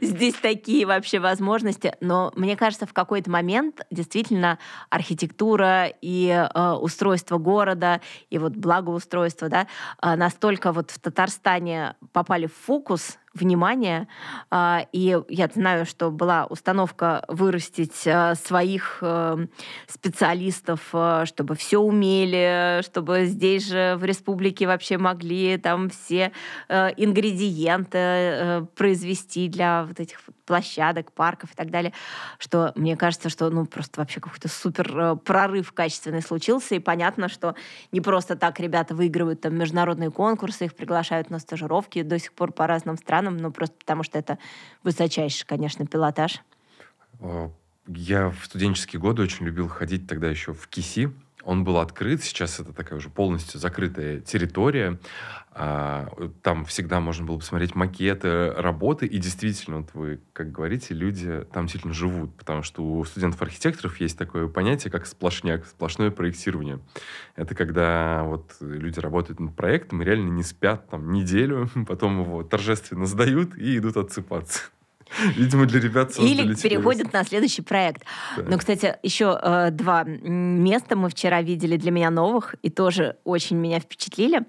[0.02, 1.94] здесь такие вообще возможности.
[2.00, 4.58] Но мне кажется, в какой-то момент действительно
[4.88, 9.68] архитектура и э, устройство города, и вот благоустройство, да,
[10.02, 14.08] э, настолько вот в Татарстане попали в фокус, внимание.
[14.50, 19.46] А, и я знаю, что была установка вырастить а, своих э,
[19.86, 26.32] специалистов, э, чтобы все умели, чтобы здесь же в республике вообще могли там все
[26.68, 31.92] э, ингредиенты произвести для вот этих площадок, парков и так далее,
[32.38, 37.54] что мне кажется, что ну просто вообще какой-то супер прорыв качественный случился, и понятно, что
[37.92, 42.02] не просто так ребята выигрывают там международные конкурсы, их приглашают на стажировки.
[42.02, 44.38] До сих пор по разным странам, странам, ну просто потому что это
[44.82, 46.40] высочайший, конечно, пилотаж.
[47.86, 51.12] Я в студенческие годы очень любил ходить тогда еще в КИСИ.
[51.42, 54.98] Он был открыт, сейчас это такая уже полностью закрытая территория.
[55.52, 56.08] А,
[56.42, 61.64] там всегда можно было посмотреть макеты, работы, и действительно, вот вы, как говорите, люди там
[61.64, 66.78] действительно живут, потому что у студентов-архитекторов есть такое понятие, как сплошняк, сплошное проектирование.
[67.34, 72.42] Это когда вот люди работают над проектом и реально не спят там неделю, потом его
[72.44, 74.62] торжественно сдают и идут отсыпаться.
[75.36, 78.04] Видимо, для ребят Или переходят на следующий проект.
[78.36, 78.44] Да.
[78.46, 83.56] Но, кстати, еще э, два места мы вчера видели для меня новых, и тоже очень
[83.56, 84.42] меня впечатлили.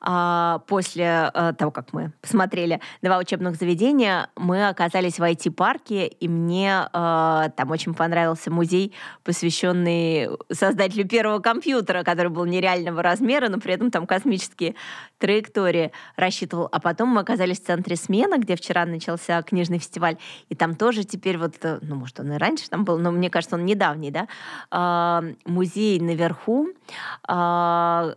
[0.00, 6.28] А, после э, того, как мы посмотрели два учебных заведения, мы оказались в IT-парке, и
[6.28, 8.92] мне э, там очень понравился музей,
[9.24, 14.74] посвященный создателю первого компьютера, который был нереального размера, но при этом там космические
[15.18, 16.68] траектории рассчитывал.
[16.70, 20.16] А потом мы оказались в центре смена, где вчера начался книжный фестиваль фестиваль,
[20.48, 23.30] и там тоже теперь вот, э, ну, может, он и раньше там был, но мне
[23.30, 24.28] кажется, он недавний, да,
[24.70, 26.68] а, музей наверху,
[27.26, 28.14] а,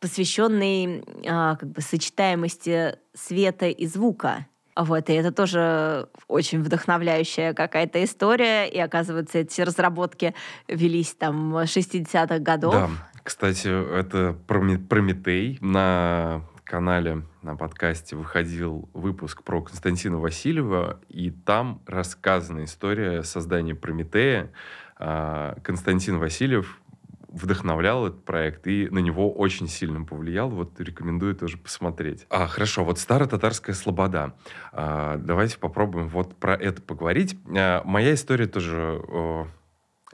[0.00, 4.46] посвященный а, как бы сочетаемости света и звука.
[4.76, 8.66] Вот, и это тоже очень вдохновляющая какая-то история.
[8.66, 10.32] И, оказывается, эти разработки
[10.68, 12.72] велись там 60-х годов.
[12.72, 12.88] Да,
[13.22, 22.62] кстати, это Прометей на канале на подкасте выходил выпуск про Константина Васильева, и там рассказана
[22.62, 24.52] история создания Прометея.
[24.96, 26.80] А, Константин Васильев
[27.26, 30.48] вдохновлял этот проект и на него очень сильно повлиял.
[30.48, 32.26] Вот рекомендую тоже посмотреть.
[32.30, 34.34] А, хорошо, вот старо-татарская слобода.
[34.70, 37.36] А, давайте попробуем вот про это поговорить.
[37.48, 39.02] А, моя история тоже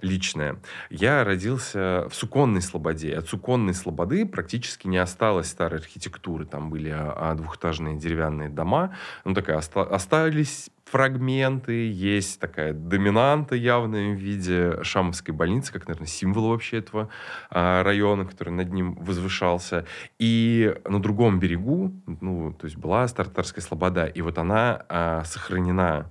[0.01, 0.57] личное.
[0.91, 3.17] Я родился в Суконной Слободе.
[3.17, 6.45] От Суконной Слободы практически не осталось старой архитектуры.
[6.45, 8.95] Там были а, двухэтажные деревянные дома.
[9.25, 16.07] Ну, такая, оста- остались фрагменты, есть такая доминанта явная в виде Шамовской больницы, как, наверное,
[16.07, 17.09] символ вообще этого
[17.51, 19.87] а, района, который над ним возвышался.
[20.19, 26.11] И на другом берегу, ну, то есть была Стартарская Слобода, и вот она а, сохранена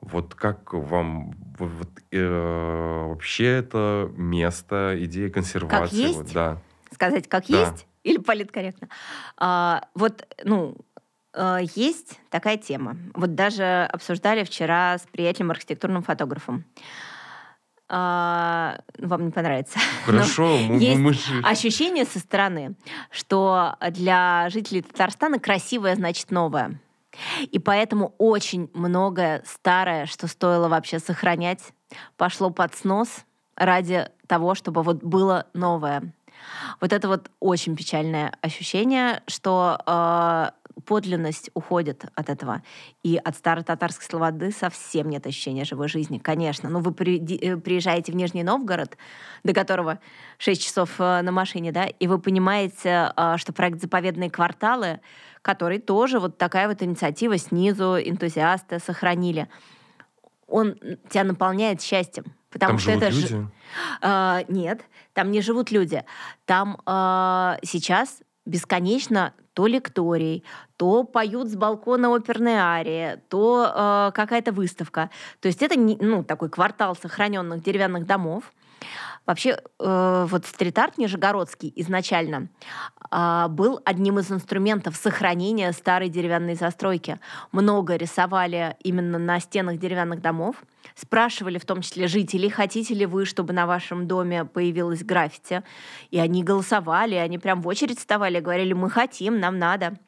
[0.00, 5.78] вот как вам вот, э, вообще это место, идея консервации?
[5.78, 6.16] Как есть?
[6.16, 6.58] Вот, да.
[6.92, 7.60] Сказать, как да.
[7.60, 7.86] есть?
[8.02, 8.88] Или политкорректно?
[9.36, 10.76] А, вот, ну,
[11.34, 12.96] э, есть такая тема.
[13.14, 16.64] Вот даже обсуждали вчера с приятелем архитектурным фотографом.
[17.92, 19.78] А, вам не понравится.
[20.06, 22.76] Хорошо, мы, есть мы ощущение со стороны,
[23.10, 26.80] что для жителей Татарстана красивое значит новое.
[27.50, 31.72] И поэтому очень многое старое, что стоило вообще сохранять,
[32.16, 33.24] пошло под снос
[33.56, 36.12] ради того, чтобы вот было новое.
[36.80, 40.50] Вот это вот очень печальное ощущение, что э,
[40.80, 42.62] подлинность уходит от этого.
[43.02, 46.68] И от старой татарской слободы совсем нет ощущения живой жизни, конечно.
[46.68, 48.96] Но ну, вы э, приезжаете в Нижний Новгород,
[49.44, 50.00] до которого
[50.38, 55.00] 6 часов э, на машине, да, и вы понимаете, э, что проект «Заповедные кварталы»
[55.42, 59.48] который тоже вот такая вот инициатива снизу, энтузиасты сохранили.
[60.46, 60.74] Он
[61.08, 62.24] тебя наполняет счастьем.
[62.50, 63.28] Потому там что живут это люди?
[63.28, 63.46] Ж...
[64.02, 64.82] А, нет,
[65.12, 66.04] там не живут люди.
[66.46, 70.44] Там а, сейчас бесконечно то лекторий,
[70.76, 75.10] то поют с балкона оперной арии, то э, какая-то выставка.
[75.40, 78.52] То есть это ну, такой квартал сохраненных деревянных домов,
[79.26, 82.48] Вообще, э, вот стрит-арт нижегородский изначально
[83.10, 87.20] э, был одним из инструментов сохранения старой деревянной застройки.
[87.52, 90.56] Много рисовали именно на стенах деревянных домов.
[90.94, 95.62] Спрашивали в том числе жителей, хотите ли вы, чтобы на вашем доме появилось граффити.
[96.10, 99.98] И они голосовали, они прям в очередь вставали, говорили, мы хотим, нам надо.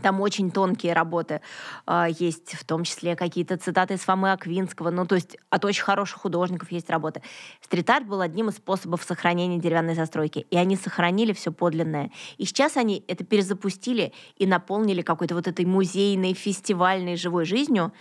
[0.00, 1.40] Там очень тонкие работы
[1.86, 4.90] э, есть, в том числе какие-то цитаты из Фомы Аквинского.
[4.90, 7.22] Ну, то есть от очень хороших художников есть работы.
[7.62, 10.46] Стрит-арт был одним из способов сохранения деревянной застройки.
[10.50, 12.10] И они сохранили все подлинное.
[12.36, 17.92] И сейчас они это перезапустили и наполнили какой-то вот этой музейной, фестивальной живой жизнью.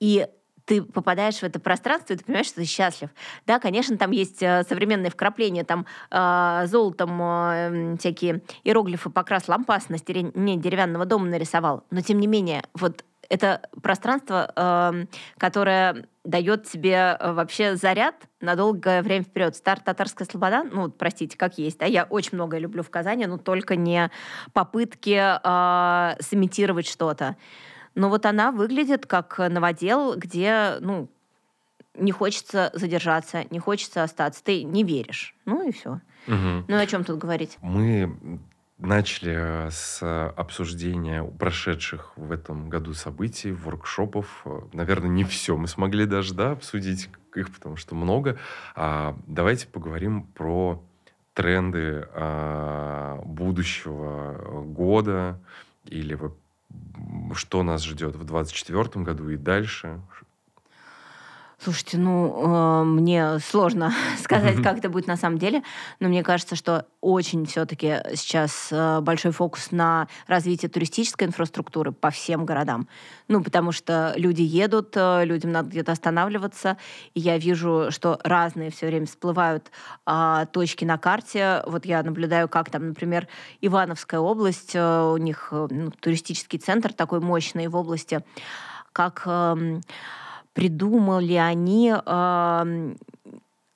[0.00, 0.26] И
[0.64, 3.10] ты попадаешь в это пространство, и ты понимаешь, что ты счастлив.
[3.46, 9.88] Да, конечно, там есть э, современные вкрапления, там э, золотом э, всякие иероглифы покрас лампас
[9.88, 11.84] на стене деревянного дома нарисовал.
[11.90, 15.06] Но, тем не менее, вот это пространство, э,
[15.38, 19.56] которое дает тебе э, вообще заряд на долгое время вперед.
[19.56, 23.38] Старт татарская слобода, ну, простите, как есть, да, я очень многое люблю в Казани, но
[23.38, 24.10] только не
[24.52, 27.36] попытки э, сымитировать что-то.
[27.94, 31.08] Но вот она выглядит как новодел, где, ну,
[31.94, 34.42] не хочется задержаться, не хочется остаться.
[34.42, 35.34] Ты не веришь.
[35.44, 36.00] Ну и все.
[36.26, 36.64] Угу.
[36.68, 37.56] Ну о чем тут говорить?
[37.60, 38.40] Мы
[38.78, 40.02] начали с
[40.36, 44.44] обсуждения прошедших в этом году событий, воркшопов.
[44.72, 48.38] Наверное, не все мы смогли даже да, обсудить их, потому что много.
[48.74, 50.82] А давайте поговорим про
[51.34, 55.40] тренды а, будущего года
[55.86, 56.18] или
[57.34, 60.00] что нас ждет в 2024 году и дальше?
[61.64, 63.90] Слушайте, ну, э, мне сложно
[64.22, 65.62] сказать, как это будет на самом деле,
[65.98, 72.10] но мне кажется, что очень все-таки сейчас э, большой фокус на развитие туристической инфраструктуры по
[72.10, 72.86] всем городам.
[73.28, 76.76] Ну, потому что люди едут, э, людям надо где-то останавливаться,
[77.14, 79.70] и я вижу, что разные все время всплывают
[80.06, 81.62] э, точки на карте.
[81.66, 83.26] Вот я наблюдаю, как там, например,
[83.62, 88.22] Ивановская область, э, у них э, ну, туристический центр такой мощный в области,
[88.92, 89.22] как...
[89.24, 89.80] Э,
[90.54, 92.94] придумали они э,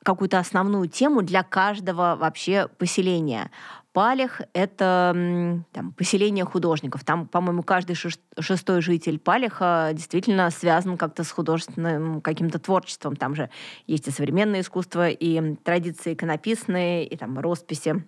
[0.02, 3.50] какую-то основную тему для каждого вообще поселения.
[3.92, 7.04] Палех— это там, поселение художников.
[7.04, 13.16] Там, по-моему, каждый шестой житель Палеха действительно связан как-то с художественным каким-то творчеством.
[13.16, 13.50] Там же
[13.86, 18.04] есть и современное искусство, и традиции иконописные, и там росписи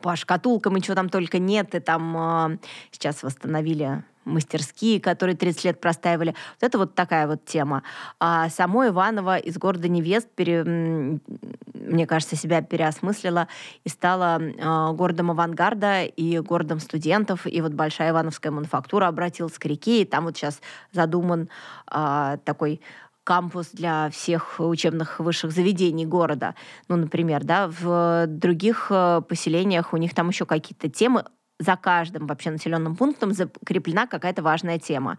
[0.00, 1.74] по шкатулкам, и чего там только нет.
[1.74, 2.16] И там
[2.52, 2.58] э,
[2.92, 6.34] сейчас восстановили мастерские, которые 30 лет простаивали.
[6.60, 7.82] Вот это вот такая вот тема.
[8.20, 13.48] А само Иваново из города Невест, пере, мне кажется, себя переосмыслила
[13.84, 17.46] и стала э, городом авангарда и городом студентов.
[17.46, 20.60] И вот Большая Ивановская мануфактура обратилась к реке, и там вот сейчас
[20.92, 21.48] задуман
[21.90, 22.80] э, такой
[23.28, 26.54] кампус для всех учебных высших заведений города.
[26.88, 31.24] Ну, например, да, в других э, поселениях у них там еще какие-то темы
[31.58, 35.18] за каждым вообще населенным пунктом закреплена какая-то важная тема.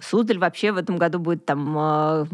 [0.00, 2.26] Суздаль вообще в этом году будет там э,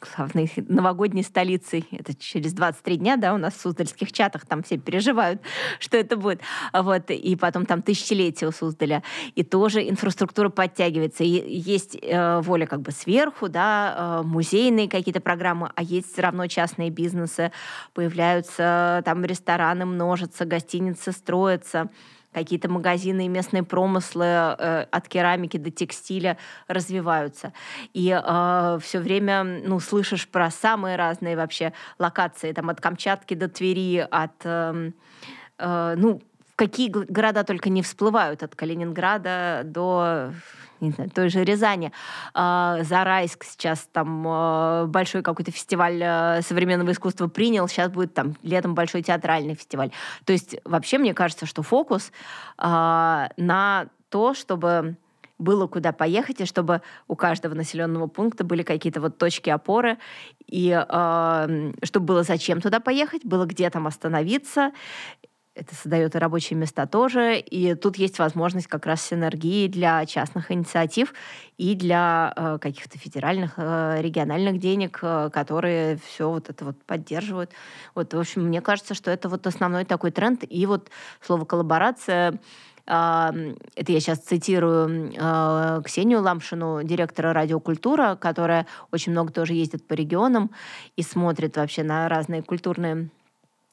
[0.00, 1.86] главной новогодней столицей.
[1.90, 5.40] Это через 23 дня, да, у нас в Суздальских чатах там все переживают,
[5.78, 6.40] что это будет.
[6.72, 9.02] Вот, и потом там тысячелетие у Суздаля.
[9.34, 11.24] И тоже инфраструктура подтягивается.
[11.24, 16.22] И есть э, воля как бы сверху, да, э, музейные какие-то программы, а есть все
[16.22, 17.52] равно частные бизнесы.
[17.94, 21.90] Появляются там рестораны, множатся, гостиницы строятся
[22.32, 26.36] какие-то магазины и местные промыслы э, от керамики до текстиля
[26.68, 27.52] развиваются.
[27.92, 33.48] И э, все время ну, слышишь про самые разные вообще локации, там от Камчатки до
[33.48, 34.44] Твери, от...
[34.44, 34.92] Э,
[35.58, 36.22] э, ну,
[36.56, 40.32] какие города только не всплывают, от Калининграда до
[40.80, 41.92] не знаю, той же Рязани.
[42.34, 48.36] А, Зарайск сейчас там а, большой какой-то фестиваль а, современного искусства принял, сейчас будет там
[48.42, 49.90] летом большой театральный фестиваль.
[50.24, 52.12] То есть вообще мне кажется, что фокус
[52.58, 54.96] на то, чтобы
[55.40, 59.98] было куда поехать, и чтобы у каждого населенного пункта были какие-то вот точки опоры,
[60.46, 64.72] и э, чтобы было зачем туда поехать, было где там остановиться,
[65.54, 67.38] это создает и рабочие места тоже.
[67.38, 71.12] И тут есть возможность как раз синергии для частных инициатив
[71.58, 77.50] и для э, каких-то федеральных, э, региональных денег, э, которые все вот это вот поддерживают.
[77.94, 80.44] Вот, в общем, мне кажется, что это вот основной такой тренд.
[80.48, 80.90] И вот
[81.20, 82.38] слово «коллаборация»
[82.86, 89.92] это я сейчас цитирую э, Ксению Ламшину, директора радиокультура, которая очень много тоже ездит по
[89.92, 90.50] регионам
[90.96, 93.10] и смотрит вообще на разные культурные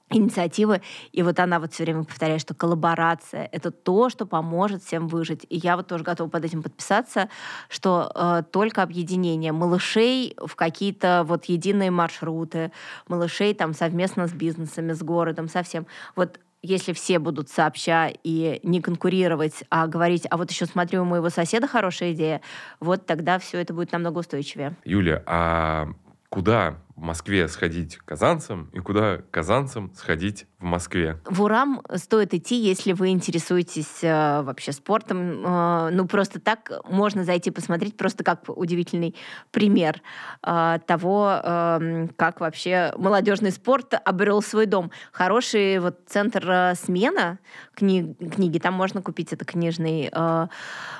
[0.09, 0.81] инициативы.
[1.11, 5.45] И вот она вот все время повторяет, что коллаборация— это то, что поможет всем выжить.
[5.49, 7.29] И я вот тоже готова под этим подписаться,
[7.69, 12.71] что э, только объединение малышей в какие-то вот единые маршруты,
[13.07, 15.87] малышей там совместно с бизнесами, с городом, совсем.
[16.15, 21.05] Вот если все будут сообща и не конкурировать, а говорить, а вот еще смотрю, у
[21.05, 22.41] моего соседа хорошая идея,
[22.79, 24.75] вот тогда все это будет намного устойчивее.
[24.83, 25.89] Юля, а
[26.29, 31.21] куда в Москве сходить казанцам и куда казанцам сходить в Москве?
[31.25, 35.45] В Урам стоит идти, если вы интересуетесь э, вообще спортом.
[35.45, 39.15] Э, ну, просто так можно зайти посмотреть, просто как удивительный
[39.51, 40.01] пример
[40.41, 44.89] э, того, э, как вообще молодежный спорт обрел свой дом.
[45.11, 47.37] Хороший вот центр э, смена
[47.75, 50.47] кни книги, там можно купить это книжный э,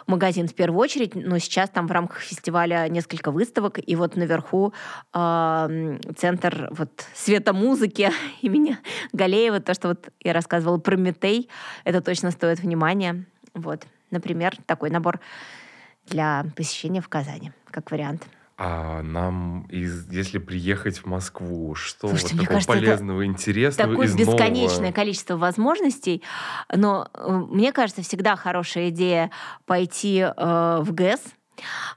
[0.05, 4.73] магазин в первую очередь, но сейчас там в рамках фестиваля несколько выставок, и вот наверху
[5.15, 5.86] э,
[6.17, 8.11] центр вот света музыки
[8.41, 8.77] имени
[9.13, 11.49] Галеева, то, что вот я рассказывала про Метей,
[11.83, 13.25] это точно стоит внимания.
[13.53, 15.19] Вот, например, такой набор
[16.07, 18.27] для посещения в Казани, как вариант.
[18.59, 24.07] А нам, из, если приехать в Москву, что Слушайте, вот такого кажется, полезного, интересного Такое
[24.07, 24.91] из бесконечное нового?
[24.93, 26.23] количество возможностей.
[26.73, 29.29] Но э, мне кажется, всегда хорошая идея
[29.67, 31.21] пойти э, в ГЭС,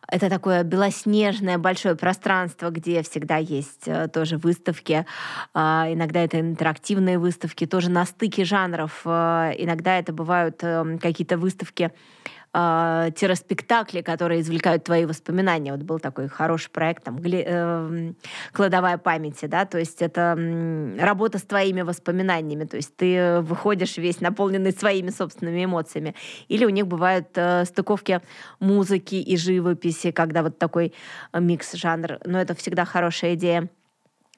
[0.09, 5.07] это такое белоснежное большое пространство, где всегда есть э, тоже выставки.
[5.55, 5.59] Э,
[5.89, 9.03] иногда это интерактивные выставки, тоже на стыке жанров.
[9.05, 11.93] Э, иногда это бывают э, какие-то выставки
[12.53, 15.73] э, спектакли, которые извлекают твои воспоминания.
[15.73, 18.13] Вот был такой хороший проект, там, гли, э,
[18.53, 23.97] «Кладовая памяти», да, то есть это э, работа с твоими воспоминаниями, то есть ты выходишь
[23.99, 26.15] весь наполненный своими собственными эмоциями.
[26.49, 28.21] Или у них бывают э, стыковки
[28.59, 30.93] музыки и живописи, когда вот такой
[31.33, 33.69] э, микс-жанр, но это всегда хорошая идея.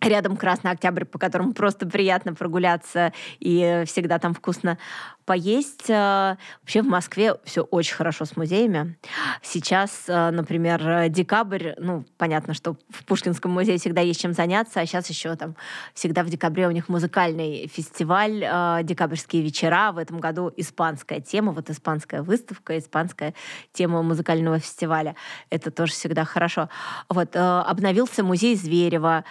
[0.02, 4.78] Рядом Красный Октябрь, по которому просто приятно прогуляться и всегда там вкусно
[5.24, 5.88] поесть.
[5.88, 8.98] Э, вообще в Москве все очень хорошо с музеями.
[9.42, 14.86] Сейчас, э, например, декабрь, ну, понятно, что в Пушкинском музее всегда есть чем заняться, а
[14.86, 15.56] сейчас еще там
[15.94, 19.92] всегда в декабре у них музыкальный фестиваль, э, декабрьские вечера.
[19.92, 23.34] В этом году испанская тема, вот испанская выставка, испанская
[23.72, 25.14] тема музыкального фестиваля.
[25.50, 26.68] Это тоже всегда хорошо.
[27.08, 29.24] Вот, обновился музей Зверева,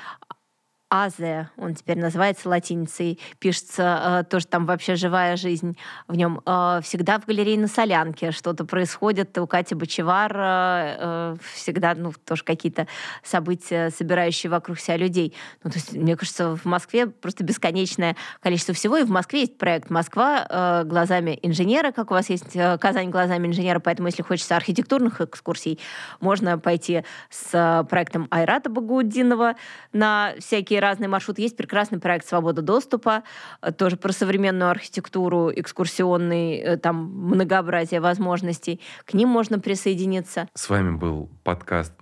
[0.93, 5.77] Азе, он теперь называется латиницей, пишется, э, тоже там вообще живая жизнь
[6.09, 6.41] в нем.
[6.45, 12.43] Э, всегда в галерее на Солянке что-то происходит, у Кати Бочевар э, всегда, ну, тоже
[12.43, 12.87] какие-то
[13.23, 15.33] события, собирающие вокруг себя людей.
[15.63, 19.57] Ну, то есть, мне кажется, в Москве просто бесконечное количество всего, и в Москве есть
[19.57, 25.21] проект «Москва глазами инженера», как у вас есть «Казань глазами инженера», поэтому, если хочется архитектурных
[25.21, 25.79] экскурсий,
[26.19, 29.55] можно пойти с проектом Айрата Багудинова
[29.93, 31.41] на всякие разные маршруты.
[31.41, 33.23] Есть прекрасный проект «Свобода доступа»,
[33.61, 38.81] э, тоже про современную архитектуру, экскурсионный, э, там, многообразие возможностей.
[39.05, 40.49] К ним можно присоединиться.
[40.53, 41.93] С вами был подкаст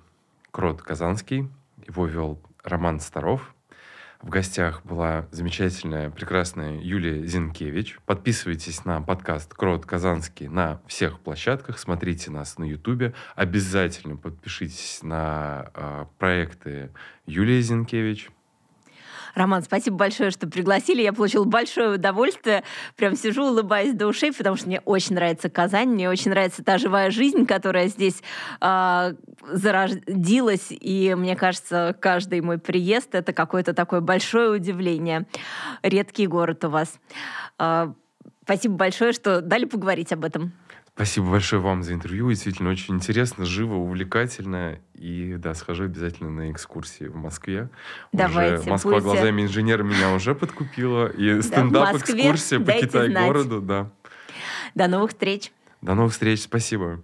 [0.52, 1.50] «Крот Казанский».
[1.88, 3.54] Его вел Роман Старов.
[4.22, 8.00] В гостях была замечательная, прекрасная Юлия Зинкевич.
[8.06, 11.80] Подписывайтесь на подкаст «Крот Казанский» на всех площадках.
[11.80, 13.14] Смотрите нас на Ютубе.
[13.36, 16.92] Обязательно подпишитесь на э, проекты
[17.26, 18.30] Юлии Зинкевич.
[19.40, 21.02] Роман, спасибо большое, что пригласили.
[21.02, 22.66] Я получила большое удовольствие.
[22.98, 26.78] Прям сижу, улыбаясь до ушей, потому что мне очень нравится Казань, мне очень нравится та
[26.78, 28.22] живая жизнь, которая здесь
[28.60, 29.14] э,
[29.50, 30.68] зародилась.
[30.72, 35.26] И мне кажется, каждый мой приезд— это какое-то такое большое удивление.
[35.84, 37.00] Редкий город у вас.
[37.58, 37.94] Э,
[38.44, 40.52] спасибо большое, что дали поговорить об этом.
[41.00, 42.30] Спасибо большое вам за интервью.
[42.30, 44.80] Действительно, очень интересно, живо, увлекательно.
[44.96, 47.70] И да, схожу обязательно на экскурсии в Москве.
[48.12, 48.64] Давайте.
[48.64, 49.06] Уже Москва будете...
[49.06, 51.08] глазами инженера меня уже подкупила.
[51.08, 53.90] И стендап-экскурсия по Китай-городу, да.
[54.76, 55.54] До новых встреч.
[55.82, 56.42] До новых встреч.
[56.42, 57.02] Спасибо.